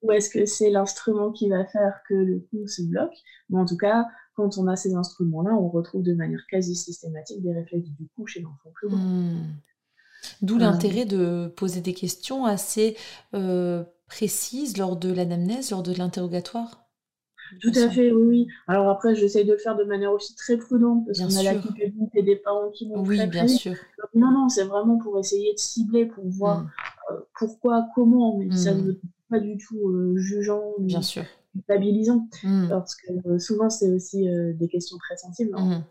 [0.02, 3.14] ou est-ce que c'est l'instrument qui va faire que le cou se bloque?
[3.50, 7.42] Mais en tout cas, quand on a ces instruments-là, on retrouve de manière quasi systématique
[7.42, 8.98] des réflexes du cou chez l'enfant plus grand.
[10.40, 12.96] D'où l'intérêt de poser des questions assez
[13.34, 16.82] euh, précises lors de l'anamnèse, lors de l'interrogatoire?
[17.60, 18.46] Tout à fait, oui.
[18.66, 21.54] Alors après, j'essaye de le faire de manière aussi très prudente parce qu'on a la
[21.56, 23.74] culpabilité des parents qui m'ont Oui, bien sûr.
[24.14, 26.70] non, non, c'est vraiment pour essayer de cibler, pour voir mm.
[27.10, 29.00] euh, pourquoi, comment, mais ça ne mm.
[29.28, 31.24] pas du tout euh, jugeant, bien sûr.
[31.60, 32.68] Stabilisant, mm.
[32.68, 35.52] parce que euh, souvent c'est aussi des questions très sensibles.
[35.56, 35.84] Hein.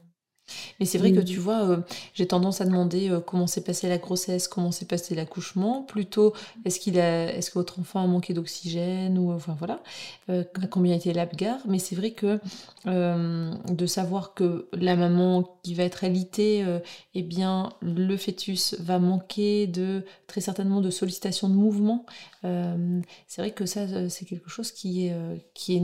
[0.80, 1.78] Mais c'est vrai que tu vois, euh,
[2.14, 6.34] j'ai tendance à demander euh, comment s'est passée la grossesse, comment s'est passé l'accouchement, plutôt
[6.66, 9.82] est-ce qu'il a, est-ce que votre enfant a manqué d'oxygène ou enfin voilà,
[10.30, 11.60] euh, combien était l'abgar.
[11.68, 12.40] Mais c'est vrai que
[12.86, 16.66] de savoir que la maman qui va être alitée,
[17.14, 22.06] eh bien le fœtus va manquer de très certainement de sollicitation de mouvement.
[22.44, 25.16] c'est vrai que ça c'est quelque chose qui est
[25.54, 25.82] qui est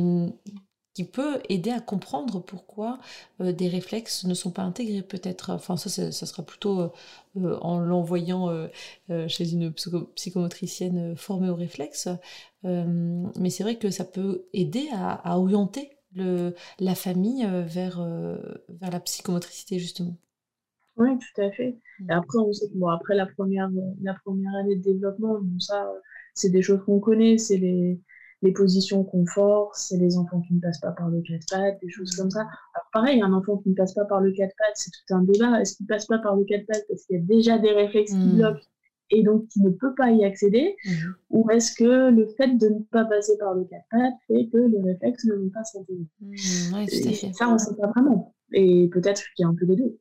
[0.98, 2.98] qui peut aider à comprendre pourquoi
[3.40, 5.52] euh, des réflexes ne sont pas intégrés peut-être.
[5.52, 6.90] Enfin ça, ça, sera plutôt euh,
[7.38, 8.68] euh, en l'envoyant
[9.28, 12.10] chez une psychomotricienne formée aux réflexes.
[12.64, 18.02] mais c'est vrai que ça peut aider à, orienter le, la famille vers,
[18.70, 20.16] vers la psychomotricité justement.
[20.96, 21.78] Oui, tout à fait.
[22.00, 22.10] Et mm.
[22.10, 23.70] après, on sait que bon, après la première,
[24.02, 25.88] la première année de développement, ça,
[26.34, 28.02] c'est des choses qu'on connaît, c'est les,
[28.42, 31.90] les positions confort, c'est les enfants qui ne passent pas par le 4 pattes, des
[31.90, 32.42] choses comme ça.
[32.42, 35.24] Alors pareil, un enfant qui ne passe pas par le 4 pattes, c'est tout un
[35.24, 35.60] débat.
[35.62, 38.12] Est-ce qu'il passe pas par le 4 pattes parce qu'il y a déjà des réflexes
[38.12, 38.36] qui mmh.
[38.36, 38.66] bloquent
[39.10, 40.92] et donc qui ne peut pas y accéder mmh.
[41.32, 44.58] Ou est-ce que le fait de ne pas passer par le 4 pattes fait que
[44.58, 46.06] les réflexes ne vont pas s'intégrer?
[46.22, 48.36] Mmh, Ça, on ne sait pas vraiment.
[48.54, 49.98] Et peut-être qu'il y a un peu des deux.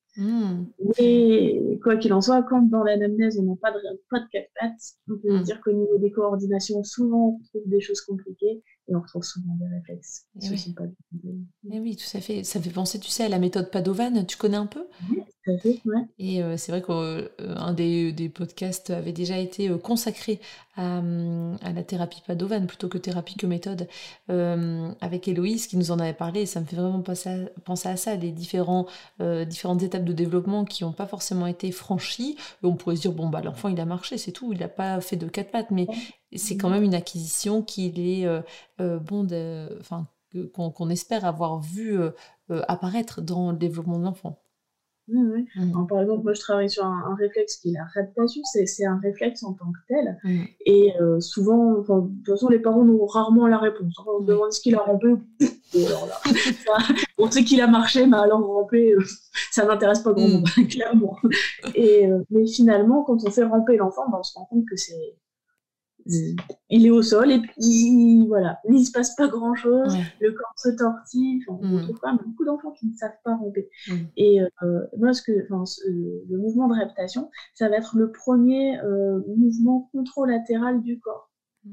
[0.99, 3.79] Mais quoi qu'il en soit, quand dans l'anamnèse on n'a pas de,
[4.11, 5.43] pas de quatre pattes, on peut hmm.
[5.43, 9.55] dire qu'au niveau des coordinations, souvent on trouve des choses compliquées et on retrouve souvent
[9.57, 10.27] des réflexes.
[10.41, 10.75] Oui.
[10.77, 10.85] Pas
[11.73, 12.45] et oui, tout à fait.
[12.45, 14.25] Ça fait penser, tu sais, à la méthode Padovan.
[14.25, 14.87] Tu connais un peu?
[15.11, 16.03] Oui, tout à fait, ouais.
[16.19, 20.41] Et euh, c'est vrai qu'un euh, des, des, podcasts avait déjà été euh, consacré
[20.77, 23.89] à, à, la thérapie Padovan plutôt que thérapie que méthode
[24.29, 26.43] avec Héloïse qui nous en avait parlé.
[26.43, 28.87] Et ça me fait vraiment penser à, penser à ça, les différents,
[29.49, 32.37] différentes étapes de développement qui n'ont pas forcément été franchies.
[32.63, 34.53] Et on pourrait se dire, bon, bah, l'enfant, il a marché, c'est tout.
[34.53, 35.71] Il n'a pas fait de quatre pattes.
[35.71, 35.87] Mais
[36.35, 38.41] c'est quand même une acquisition qu'il est euh,
[38.81, 40.07] euh, bon de, enfin,
[40.53, 42.11] qu'on espère avoir vu euh,
[42.69, 44.43] apparaître dans le développement de l'enfant.
[45.09, 45.87] Oui, mmh.
[45.87, 49.45] par exemple, moi je travaille sur un, réflexe qui est la réadaptation, c'est un réflexe
[49.45, 50.19] en tant que tel.
[50.25, 50.45] Mmh.
[50.67, 53.95] Et souvent, de toute façon, les parents ont rarement la réponse.
[54.05, 54.27] On mmh.
[54.27, 55.15] demande ce qu'il a rampé.
[57.19, 58.97] on sait qu'il a marché, mais alors ramper,
[59.53, 61.17] ça n'intéresse pas grand monde, clairement.
[61.77, 65.15] Et, mais finalement, quand on fait ramper l'enfant, ben, on se rend compte que c'est
[66.69, 70.33] il est au sol et puis voilà, il ne se passe pas grand chose, le
[70.33, 71.83] corps se tortille, on mm.
[71.83, 73.71] trouve quand même beaucoup d'enfants qui ne savent pas ramper.
[73.89, 73.95] Mm.
[74.17, 79.21] Et euh, moi, ce que, le mouvement de reptation, ça va être le premier euh,
[79.37, 81.31] mouvement controlatéral du corps.
[81.65, 81.73] Mm.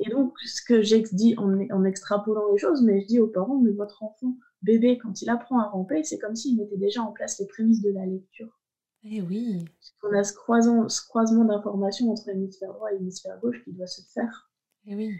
[0.00, 3.28] Et donc, ce que j'ai dit en, en, extrapolant les choses, mais je dis aux
[3.28, 7.02] parents, mais votre enfant, bébé, quand il apprend à ramper, c'est comme s'il mettait déjà
[7.02, 8.58] en place les prémices de la lecture.
[9.04, 9.64] Eh oui.
[10.02, 13.86] On a ce, croisement, ce croisement d'informations entre l'hémisphère droit et l'hémisphère gauche qui doit
[13.86, 14.50] se faire.
[14.86, 15.12] Eh oui.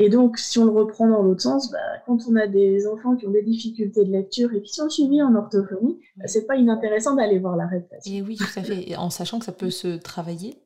[0.00, 3.16] Et donc, si on le reprend dans l'autre sens, bah, quand on a des enfants
[3.16, 6.56] qui ont des difficultés de lecture et qui sont suivis en orthophonie, bah, c'est pas
[6.56, 8.14] inintéressant d'aller voir la réflexion.
[8.14, 8.94] Et oui, tout à fait.
[8.96, 10.62] en sachant que ça peut se travailler,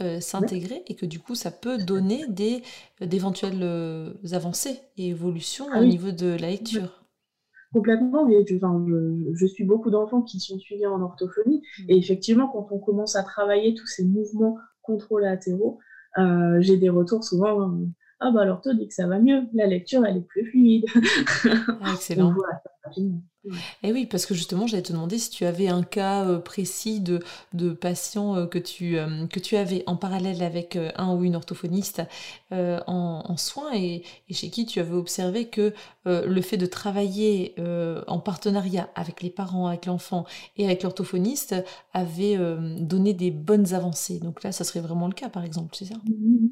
[0.00, 2.62] euh, s'intégrer et que du coup, ça peut donner des
[3.00, 7.01] d'éventuelles euh, avancées et évolutions ah au niveau de la lecture.
[7.72, 8.56] Complètement, mais je,
[9.32, 11.62] je, suis beaucoup d'enfants qui sont suivis en orthophonie.
[11.78, 11.84] Mm.
[11.88, 15.78] Et effectivement, quand on commence à travailler tous ces mouvements controlatéraux,
[16.18, 17.86] euh, j'ai des retours souvent euh,
[18.24, 20.84] Ah, bah l'ortho dit que ça va mieux, la lecture, elle est plus fluide.
[21.82, 22.32] Ah, excellent.
[23.44, 26.38] Et eh oui, parce que justement, j'allais te demander si tu avais un cas euh,
[26.38, 27.18] précis de,
[27.52, 31.34] de patient euh, que, tu, euh, que tu avais en parallèle avec un ou une
[31.34, 32.02] orthophoniste
[32.52, 35.72] en, soins et, chez qui tu avais observé que
[36.04, 37.56] le fait de travailler
[38.06, 40.24] en partenariat avec les parents, avec l'enfant
[40.56, 41.56] et avec l'orthophoniste
[41.92, 42.38] avait
[42.78, 44.20] donné des bonnes avancées.
[44.20, 45.94] Donc là, ça serait vraiment le cas, par exemple, c'est ça?
[45.94, 46.48] Mmh, mmh, mmh.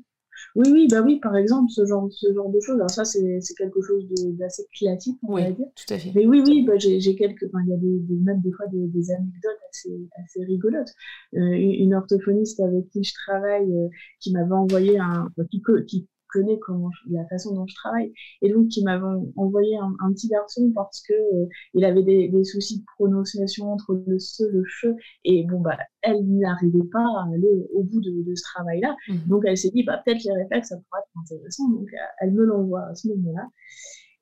[0.56, 2.76] Oui, oui, bah oui, par exemple, ce genre, ce genre de choses.
[2.76, 4.06] Alors ça, c'est quelque chose
[4.38, 5.66] d'assez classique, on oui, va dire.
[5.74, 6.12] tout à fait.
[6.14, 7.42] Mais oui, oui, bah, j'ai quelques...
[7.42, 10.92] il y a des, même des fois des, anecdotes assez, assez rigolotes.
[11.34, 13.88] Euh, une orthophoniste avec qui je travaille, euh,
[14.20, 15.28] qui m'avait envoyé un...
[15.50, 18.12] Qui, qui connaît comment la façon dont je travaille.
[18.42, 19.04] Et donc qui m'avait
[19.36, 24.02] envoyé un, petit garçon parce que euh, il avait des, des, soucis de prononciation entre
[24.06, 24.88] le se le che
[25.24, 28.96] et bon bah elle n'arrivait pas à aller au bout de, de ce travail là
[29.08, 29.28] mmh.
[29.28, 31.68] donc elle s'est dit bah peut-être les réflexes ça pourrait être intéressant.
[31.70, 31.88] Donc
[32.20, 33.48] elle me l'envoie à ce moment là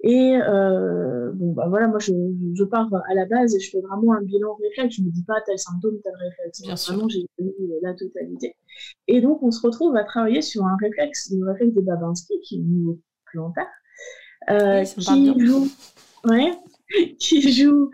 [0.01, 2.13] et euh, bon, bah voilà, moi je,
[2.55, 4.97] je, pars à la base et je fais vraiment un bilan réflexe.
[4.97, 6.63] Je ne me dis pas tel symptôme, tel réflexe.
[6.63, 8.55] Bien vraiment, j'ai eu la totalité.
[9.09, 12.57] Et donc, on se retrouve à travailler sur un réflexe, le réflexe de Babinski, qui
[12.57, 13.01] est au niveau
[13.33, 13.67] plantaire,
[14.97, 15.69] qui, joue,
[16.27, 16.53] ouais,
[17.19, 17.91] qui joue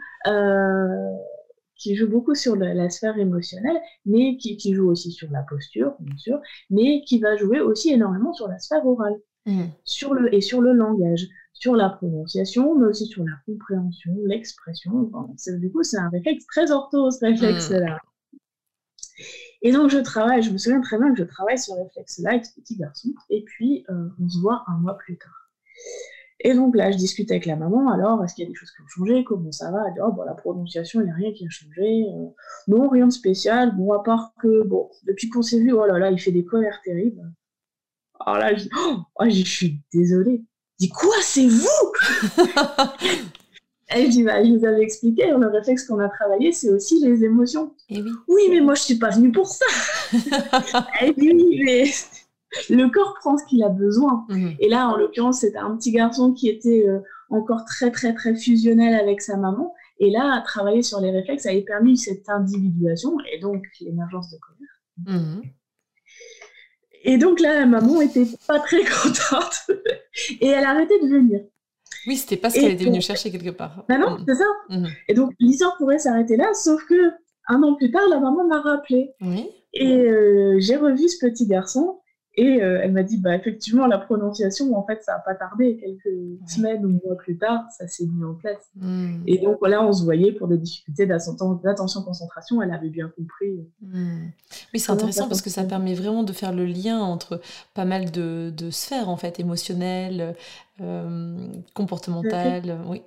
[1.84, 6.16] qui joue beaucoup sur la, sphère émotionnelle, mais qui, joue aussi sur la posture, bien
[6.16, 6.40] sûr,
[6.70, 9.64] mais qui va jouer aussi énormément sur la sphère orale mmh.
[9.84, 11.28] sur le, et sur le langage,
[11.64, 15.10] sur la prononciation, mais aussi sur la compréhension, l'expression.
[15.48, 17.94] du coup, c'est un réflexe très ortho, ce réflexe-là.
[17.96, 18.36] Mmh.
[19.62, 22.44] Et donc, je travaille, je me souviens très bien que je travaille ce réflexe-là avec
[22.44, 25.50] ce petit garçon, et puis euh, on se voit un mois plus tard.
[26.40, 28.70] Et donc là, je discute avec la maman, alors, est-ce qu'il y a des choses
[28.70, 29.24] qui ont changé?
[29.24, 29.84] Comment ça va?
[29.88, 32.04] Elle dit, oh, bon, la prononciation, il n'y a rien qui a changé.
[32.10, 32.26] Euh,
[32.68, 33.74] non, rien de spécial.
[33.74, 36.44] Bon, à part que, bon, depuis qu'on s'est vu, oh là là, il fait des
[36.44, 37.22] colères terribles.
[38.20, 40.44] Alors là, je dis, oh, oh je suis désolée.
[40.80, 41.92] Je dis, quoi, c'est vous?
[43.88, 47.22] Elle dit, bah, je vous avais expliqué, le réflexe qu'on a travaillé, c'est aussi les
[47.22, 47.74] émotions.
[47.90, 48.10] Et eh oui.
[48.28, 49.66] oui, mais moi, je suis pas venue pour ça.
[51.00, 51.84] Elle dit, oui, mais
[52.70, 54.24] le corps prend ce qu'il a besoin.
[54.28, 54.56] Mhm.
[54.58, 57.00] Et là, en l'occurrence, c'était un petit garçon qui était euh,
[57.30, 59.74] encore très, très, très fusionnel avec sa maman.
[59.98, 65.20] Et là, travailler sur les réflexes avait permis cette individuation et donc l'émergence de colère.
[65.20, 65.42] Mhm.
[67.04, 69.66] Et donc là, la maman était pas très contente
[70.40, 71.40] et elle a arrêté de venir.
[72.06, 73.84] Oui, c'était pas ce qu'elle était venue chercher quelque part.
[73.88, 74.24] Bah non, mhm.
[74.26, 74.88] c'est ça.
[75.08, 77.12] Et donc l'histoire pourrait s'arrêter là, sauf que
[77.48, 79.10] un an plus tard, la maman m'a rappelé.
[79.20, 79.48] Oui.
[79.74, 81.98] Et euh, j'ai revu ce petit garçon
[82.36, 85.76] et euh, elle m'a dit, bah, effectivement, la prononciation, en fait, ça n'a pas tardé.
[85.76, 88.70] Quelques semaines ou mois plus tard, ça s'est mis en place.
[88.76, 89.22] Hmm.
[89.26, 92.60] Et donc, voilà, on se voyait pour des difficultés d'attention-concentration.
[92.60, 93.64] Elle avait bien compris.
[93.82, 97.40] Oui, c'est intéressant parce que ça permet vraiment de faire le lien entre
[97.72, 100.34] pas mal de, de sphères, en fait, émotionnelles,
[100.80, 102.78] euh, comportementales.
[102.86, 103.02] Oui.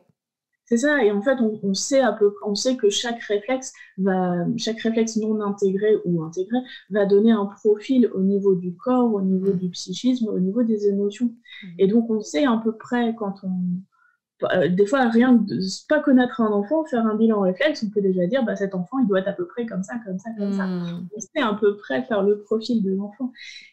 [0.67, 4.45] C'est ça, et en fait, on, sait à peu, on sait que chaque réflexe va,
[4.57, 6.57] chaque réflexe non intégré ou intégré
[6.89, 10.87] va donner un profil au niveau du corps, au niveau du psychisme, au niveau des
[10.87, 11.27] émotions.
[11.27, 11.67] Mmh.
[11.79, 15.57] Et donc, on sait à peu près quand on, euh, des fois, rien de
[15.87, 18.99] pas connaître un enfant, faire un bilan réflexe, on peut déjà dire, bah, cet enfant,
[18.99, 20.67] il doit être à peu près comme ça, comme ça, comme ça.
[20.67, 21.07] Mmh.
[21.15, 23.31] On sait à peu près faire le profil de l'enfant.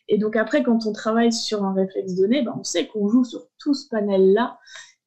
[0.08, 3.24] Et donc après, quand on travaille sur un réflexe donné, bah, on sait qu'on joue
[3.24, 4.58] sur tout ce panel-là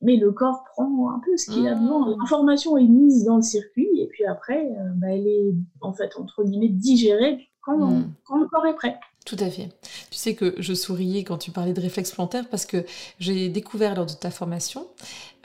[0.01, 2.07] mais le corps prend un peu ce qu'il a besoin.
[2.07, 2.15] Mmh.
[2.19, 6.15] L'information est mise dans le circuit et puis après, euh, bah, elle est en fait
[6.17, 8.11] entre guillemets digérée quand, mmh.
[8.25, 8.99] quand, le corps est prêt.
[9.25, 9.69] Tout à fait.
[10.17, 12.83] Tu sais que je souriais quand tu parlais de réflexe plantaire parce que
[13.19, 14.87] j'ai découvert lors de ta formation,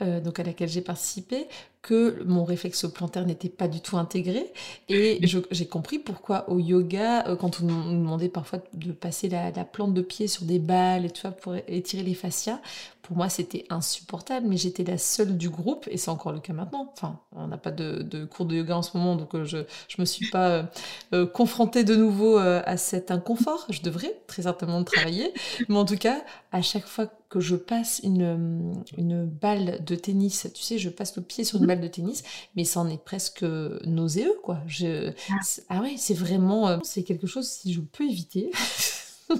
[0.01, 1.45] euh, donc à laquelle j'ai participé,
[1.83, 4.51] que mon réflexe plantaire n'était pas du tout intégré.
[4.87, 5.19] Et
[5.51, 9.93] j'ai compris pourquoi au yoga, euh, quand on nous demandait parfois de passer la, plante
[9.93, 12.61] de pied sur des balles et tout ça pour étirer les fascias,
[13.01, 16.53] pour moi c'était insupportable, mais j'étais la seule du groupe, et c'est encore le cas
[16.53, 16.89] maintenant.
[16.93, 19.63] Enfin, on n'a pas de, cours de yoga en ce moment, donc euh, je ne
[19.99, 20.65] me suis pas
[21.13, 23.65] euh, confrontée de nouveau à cet inconfort.
[23.69, 25.33] Je devrais très certainement le travailler.
[25.69, 30.47] Mais en tout cas, à chaque fois que je passe une, une balle de tennis,
[30.53, 31.67] tu sais, je passe le pied sur une mhm.
[31.67, 32.23] balle de tennis,
[32.55, 33.43] mais ça en est presque
[33.85, 34.59] nauséeux, quoi.
[34.67, 35.39] Je, ah.
[35.69, 38.51] ah ouais, c'est vraiment, euh, c'est quelque chose si je peux éviter.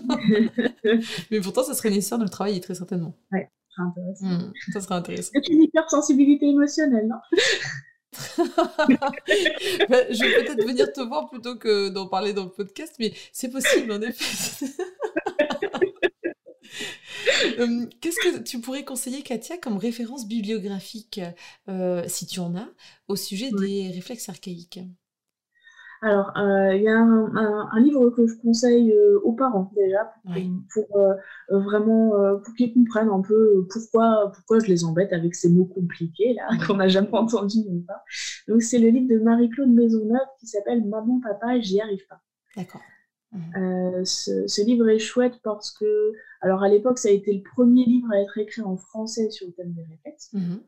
[1.31, 3.15] mais pourtant, ça serait nécessaire de le travailler très certainement.
[3.31, 4.25] Ouais, ça serait intéressant.
[4.25, 5.31] Hmm, ça serait intéressant.
[5.33, 7.37] C'est une hypersensibilité émotionnelle, non?
[8.37, 13.13] bah, je vais peut-être venir te voir plutôt que d'en parler dans le podcast, mais
[13.31, 14.65] c'est possible en effet.
[17.59, 21.21] Euh, qu'est-ce que tu pourrais conseiller, Katia, comme référence bibliographique,
[21.69, 22.69] euh, si tu en as,
[23.07, 24.79] au sujet des réflexes archaïques?
[26.03, 28.93] Alors, euh, il y a un, livre que je conseille
[29.23, 30.13] aux parents déjà,
[30.73, 30.99] pour,
[31.49, 32.11] vraiment
[32.43, 36.47] pour qu'ils comprennent un peu pourquoi, pourquoi je les embête avec ces mots compliqués là
[36.67, 38.03] qu'on n'a jamais entendu nulle part.
[38.47, 42.21] Donc, c'est le livre de Marie-Claude Maisonneuve qui s'appelle Maman, Papa, j'y arrive pas.
[42.55, 42.81] D'accord.
[44.03, 47.85] Ce, ce, livre est chouette parce que alors à l'époque, ça a été le premier
[47.85, 50.31] livre à être écrit en français sur le thème des réflexes.
[50.33, 50.61] Mhm.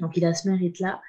[0.00, 1.00] Donc il a ce mérite-là.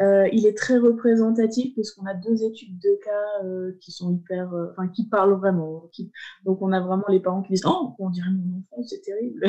[0.00, 4.14] Euh, il est très représentatif parce qu'on a deux études de cas euh, qui sont
[4.14, 5.90] hyper, euh, enfin qui parlent vraiment.
[6.44, 9.46] Donc on a vraiment les parents qui disent oh on dirait mon enfant c'est terrible.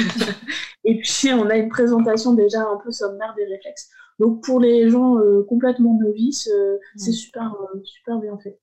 [0.88, 3.90] Et puis on a une présentation déjà un peu sommaire des réflexes.
[4.20, 8.60] Donc pour les gens euh, complètement novices, euh, c'est super, euh, super bien fait.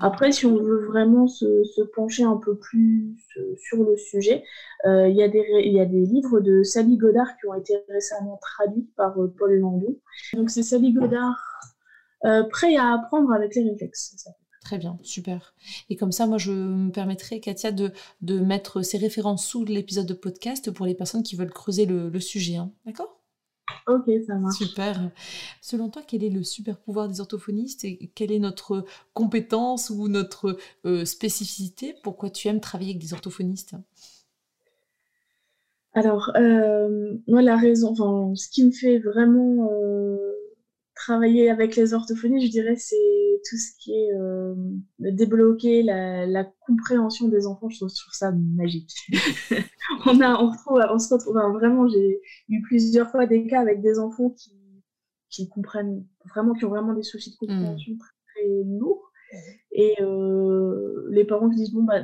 [0.00, 3.14] Après, si on veut vraiment se, pencher un peu plus
[3.58, 4.44] sur le sujet,
[4.84, 8.38] il y, a des, y a des livres de Sally Godard qui ont été récemment
[8.40, 9.96] traduits par Paul Landon.
[10.34, 11.36] Donc c'est Sally Godard,
[12.50, 14.14] prêt à apprendre avec les réflexes.
[14.68, 15.54] Très bien, super.
[15.88, 17.90] Et comme ça, moi, je me permettrai, Katia, de,
[18.20, 22.20] de mettre ces références sous l'épisode de podcast pour les personnes qui veulent creuser le,
[22.20, 22.56] sujet.
[22.56, 22.70] Hein.
[22.84, 23.18] D'accord?
[23.86, 24.58] Ok, ça marche.
[24.58, 25.10] Super.
[25.62, 30.06] Selon toi, quel est le super pouvoir des orthophonistes et quelle est notre compétence ou
[30.06, 31.94] notre euh, spécificité?
[32.02, 33.74] Pourquoi tu aimes travailler avec des orthophonistes?
[35.94, 36.30] Alors,
[37.26, 39.66] moi, la raison, enfin, ce qui me fait vraiment
[40.94, 42.96] travailler avec les orthophonies, je dirais, c'est
[43.48, 44.54] tout ce qui est euh,
[44.98, 47.68] débloquer la, compréhension des enfants.
[47.68, 48.92] Je trouve, ça magique.
[50.06, 53.80] on, a, on, retrouve, on se retrouve, vraiment, j'ai eu plusieurs fois des cas avec
[53.80, 54.52] des enfants qui,
[55.30, 57.98] qui comprennent vraiment, qui ont vraiment des soucis de compréhension mmh.
[57.98, 59.07] très, très lourds.
[59.72, 62.02] Et euh, les parents qui disent, bon, bah,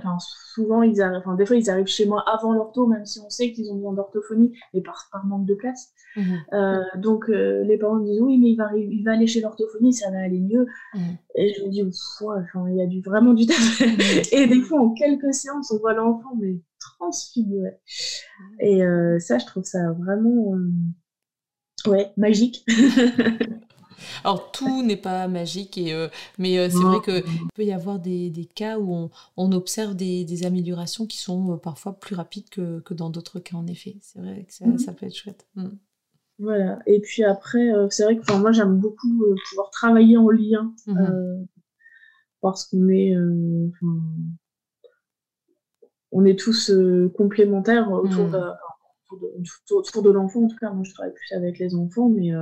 [0.55, 3.53] souvent, ils arrivent, des fois, ils arrivent chez moi avant l'ortho, même si on sait
[3.53, 5.93] qu'ils ont besoin d'orthophonie, mais par, par, manque de place.
[6.17, 6.23] Mmh.
[6.53, 9.93] Euh, donc, euh, les parents disent, oui, mais il va, il va aller chez l'orthophonie,
[9.93, 10.67] ça va aller mieux.
[10.95, 11.01] Mmh.
[11.37, 13.55] Et je me dis, il y a du, vraiment du temps.
[13.85, 14.33] Mmh.
[14.33, 17.71] et des fois, en quelques séances, on voit l'enfant, mais transfiguré.
[18.61, 18.81] Et
[19.19, 20.55] ça, je trouve ça vraiment,
[21.87, 22.65] ouais, magique.
[24.25, 27.99] Alors tout n'est pas magique, et, euh, mais euh, c'est vrai qu'il peut y avoir
[27.99, 32.49] des, des cas où on, observe des, des, améliorations qui sont euh, parfois plus rapides
[32.49, 33.97] que, que dans d'autres cas, en effet.
[34.01, 34.79] C'est vrai que ça, mmh.
[34.79, 35.47] ça, peut être chouette.
[35.57, 35.69] Mmh.
[36.39, 41.47] Voilà, et puis après, c'est vrai que moi j'aime beaucoup pouvoir travailler en lien mmh
[42.41, 43.17] parce qu'on est,
[46.13, 46.71] on est tous
[47.17, 48.41] complémentaires autour de,
[49.71, 50.45] autour de, l'enfant.
[50.45, 52.33] En tout cas, moi je travaille plus avec les enfants, mais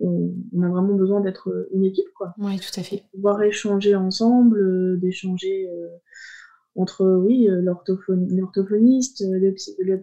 [0.00, 2.34] on, a vraiment besoin d'être une équipe, quoi.
[2.38, 3.04] Oui, tout à fait.
[3.12, 5.88] pouvoir échanger ensemble, euh, d'échanger euh,
[6.76, 9.24] entre, oui, euh, l'orthophoniste,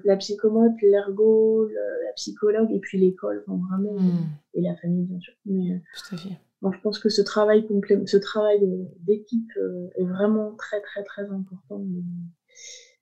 [0.03, 4.27] la psychomote, l'ergo, la psychologue, et puis l'école, vraiment, hmm.
[4.53, 5.33] et la famille, bien sûr.
[5.45, 6.37] Mais, tout à fait.
[6.63, 7.67] je pense que ce travail,
[8.05, 8.59] ce travail
[9.01, 9.51] d'équipe
[9.95, 11.83] est vraiment très, très, très important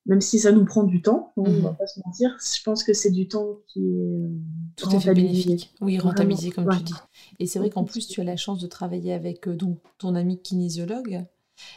[0.05, 1.77] même si ça nous prend du temps, on ne va mhm.
[1.77, 4.29] pas se mentir, je pense que c'est du temps qui est euh,
[4.75, 5.73] tout à fait bénéfique.
[5.81, 6.93] Oui, rentabilisé comme tu dis.
[7.39, 10.15] Et c'est vrai qu'en plus tu as la chance de travailler avec euh, donc, ton
[10.15, 11.25] ami kinésiologue,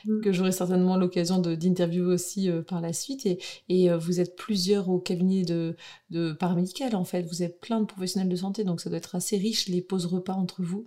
[0.06, 0.22] mm.
[0.22, 3.26] que j'aurai certainement l'occasion d'interviewer aussi euh, par la suite.
[3.26, 5.76] Et, et vous êtes plusieurs au cabinet de,
[6.10, 7.22] de paramédical en fait.
[7.22, 10.06] Vous êtes plein de professionnels de santé, donc ça doit être assez riche les pauses
[10.06, 10.84] repas entre vous.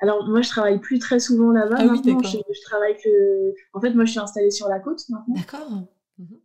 [0.00, 1.76] Alors moi je travaille plus très souvent là-bas.
[1.78, 3.54] Ah maintenant, je, je, travaille que.
[3.72, 5.34] En fait, moi je suis installée sur la côte maintenant.
[5.36, 5.84] D'accord.
[6.22, 6.38] Mhm.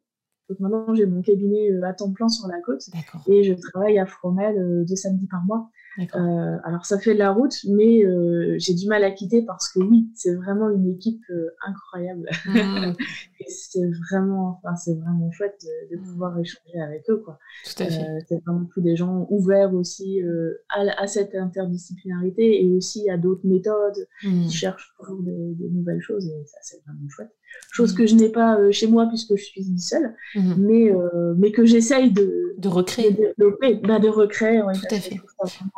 [0.49, 2.89] Donc maintenant, j'ai mon cabinet euh, à temps plein sur la côte
[3.28, 5.69] et je travaille à Fromel euh, deux samedis par mois.
[6.00, 9.72] Euh, alors ça fait de la route, mais euh, j'ai du mal à quitter parce
[9.72, 12.30] que oui, c'est vraiment une équipe euh, incroyable.
[12.45, 12.93] Mmh.
[13.39, 16.06] et c'est vraiment, enfin, c'est vraiment chouette de, de, mmh.
[16.06, 17.18] pouvoir échanger avec eux.
[17.18, 17.39] Quoi.
[17.66, 18.26] Tout à fait.
[18.28, 20.22] c'est vraiment tous des gens ouverts aussi
[20.70, 24.43] à, à, cette interdisciplinarité et aussi à d'autres méthodes mmh.
[24.43, 27.32] qui cherchent toujours des, des, nouvelles choses et ça c'est vraiment chouette.
[27.72, 30.91] Chose que je n'ai pas chez moi puisque je suis seule, mais,
[31.38, 33.12] mais que j'essaye de, de recréer.
[33.12, 35.18] De, bah, de recréer, ouais, Tout à fait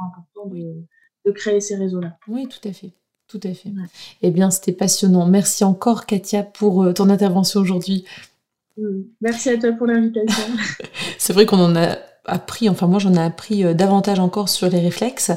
[0.09, 0.85] important de,
[1.31, 2.17] créer ces réseaux-là.
[2.27, 2.91] Oui, tout à fait.
[3.27, 3.69] Tout à fait.
[4.23, 5.27] Eh bien, c'était passionnant.
[5.27, 8.05] Merci encore, Katia, pour euh, ton intervention aujourd'hui.
[8.77, 9.01] Mm.
[9.21, 10.43] Merci à toi pour l'invitation.
[11.19, 11.97] C'est vrai qu'on en a
[12.29, 15.31] appris, enfin moi j'en ai appris euh, davantage encore sur les réflexes.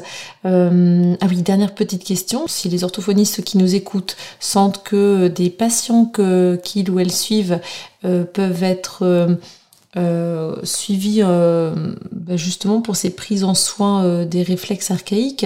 [0.45, 2.47] Euh, ah oui, dernière petite question.
[2.47, 6.05] Si les orthophonistes qui nous écoutent sentent que des patients
[6.63, 7.59] qu'ils ou elles suivent
[8.01, 9.35] peuvent être euh,
[10.63, 15.45] suivi euh, bah, justement pour ces prises en soin euh, des réflexes archaïques.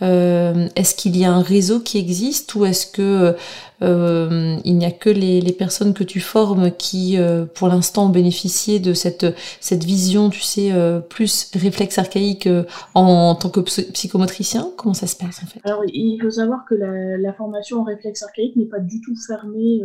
[0.00, 3.36] est-ce qu'il y a un réseau qui existe ou est-ce que
[3.82, 8.10] euh, il n'y a que les, personnes que tu formes qui, euh, pour l'instant, ont
[8.10, 9.26] bénéficié de cette,
[9.60, 12.48] cette vision, tu sais, euh, plus réflexe archaïque
[12.94, 14.70] en, tant que psychomotricien.
[14.76, 15.60] Comment ça se passe en fait?
[15.64, 19.80] Alors, il faut savoir que la, formation en réflexe archaïque n'est pas du tout fermée,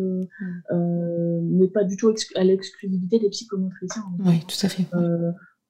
[0.72, 4.04] n'est pas du tout à l'exclusivité des psychomotriciens.
[4.26, 4.86] Oui, tout à fait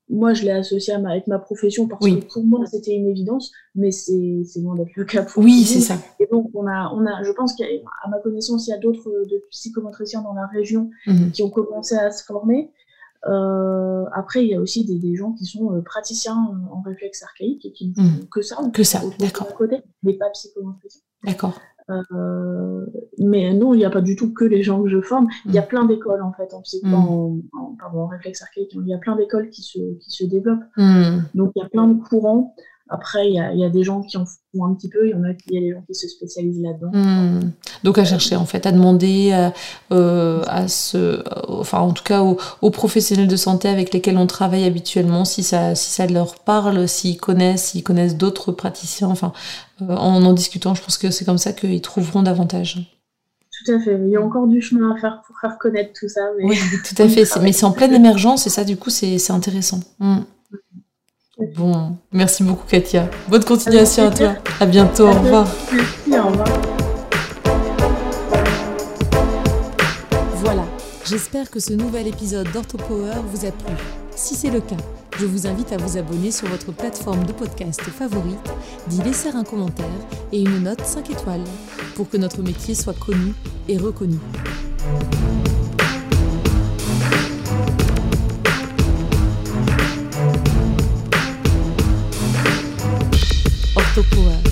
[0.09, 3.91] moi, je l'ai associé avec ma profession parce que pour moi, c'était une évidence, mais
[3.91, 5.95] c'est loin d'être le cas pour Oui, c'est ça.
[6.19, 7.65] Et donc, on a, on a, je pense qu'à
[8.09, 11.31] ma connaissance, il y a d'autres de psychomotriciens dans la région mhm.
[11.31, 12.71] qui ont commencé à se former.
[13.27, 16.37] Euh, après, il y a aussi des, des gens qui sont euh, praticiens
[16.71, 18.27] en réflexe archaïque et qui ne font mhm.
[18.31, 18.57] que ça.
[18.73, 19.53] Que ça, d'accord.
[19.53, 21.01] côté, mais pas psychomotriciens.
[21.23, 21.59] D'accord.
[21.89, 22.85] Euh,
[23.17, 25.27] mais non, il n'y a pas du tout que les gens que je forme.
[25.45, 25.67] Il y a mm.
[25.67, 26.93] plein d'écoles en fait en, mm.
[26.93, 28.73] en, pardon, en réflexe archaïque.
[28.73, 30.63] Il y a plein d'écoles qui se, qui se développent.
[30.77, 31.19] Mm.
[31.35, 32.55] Donc il y a plein de courants.
[32.91, 35.11] Après, il y a, y a, des gens qui en font un petit peu, il
[35.11, 36.91] y en a, il y a des gens qui se spécialisent là-dedans.
[37.83, 39.53] Donc à chercher en fait, à demander à,
[39.91, 44.25] euh, à ce, enfin en tout cas aux, aux, professionnels de santé avec lesquels on
[44.25, 49.33] travaille habituellement, si ça, si ça leur parle, s'ils connaissent, s'ils connaissent d'autres praticiens, enfin
[49.81, 50.73] euh, en en discutant.
[50.73, 52.79] Je pense que c'est comme ça qu'ils trouveront davantage.
[53.65, 53.99] Tout à fait.
[54.01, 56.21] Il y a encore du chemin à faire pour faire connaître tout ça.
[56.41, 57.25] Oui, tout à fait.
[57.41, 59.79] Mais c'est en pleine émergence et ça, du coup, c'est intéressant.
[59.99, 60.19] Mm.
[61.39, 63.09] Bon, merci beaucoup, Katia.
[63.29, 64.33] Bonne continuation à toi.
[64.59, 65.07] À bientôt.
[65.07, 65.47] Au revoir.
[65.71, 66.47] Merci, au revoir.
[70.35, 70.65] Voilà.
[71.05, 73.73] J'espère que ce nouvel épisode d'OrthoPower vous a plu.
[74.17, 74.75] Si c'est le cas,
[75.17, 78.51] je vous invite à vous abonner sur votre plateforme de podcast favorite,
[78.87, 79.85] d'y laisser un commentaire
[80.33, 81.45] et une note 5 étoiles
[81.95, 83.33] pour que notre métier soit connu
[83.69, 84.17] et reconnu.
[93.99, 94.48] Cúpula.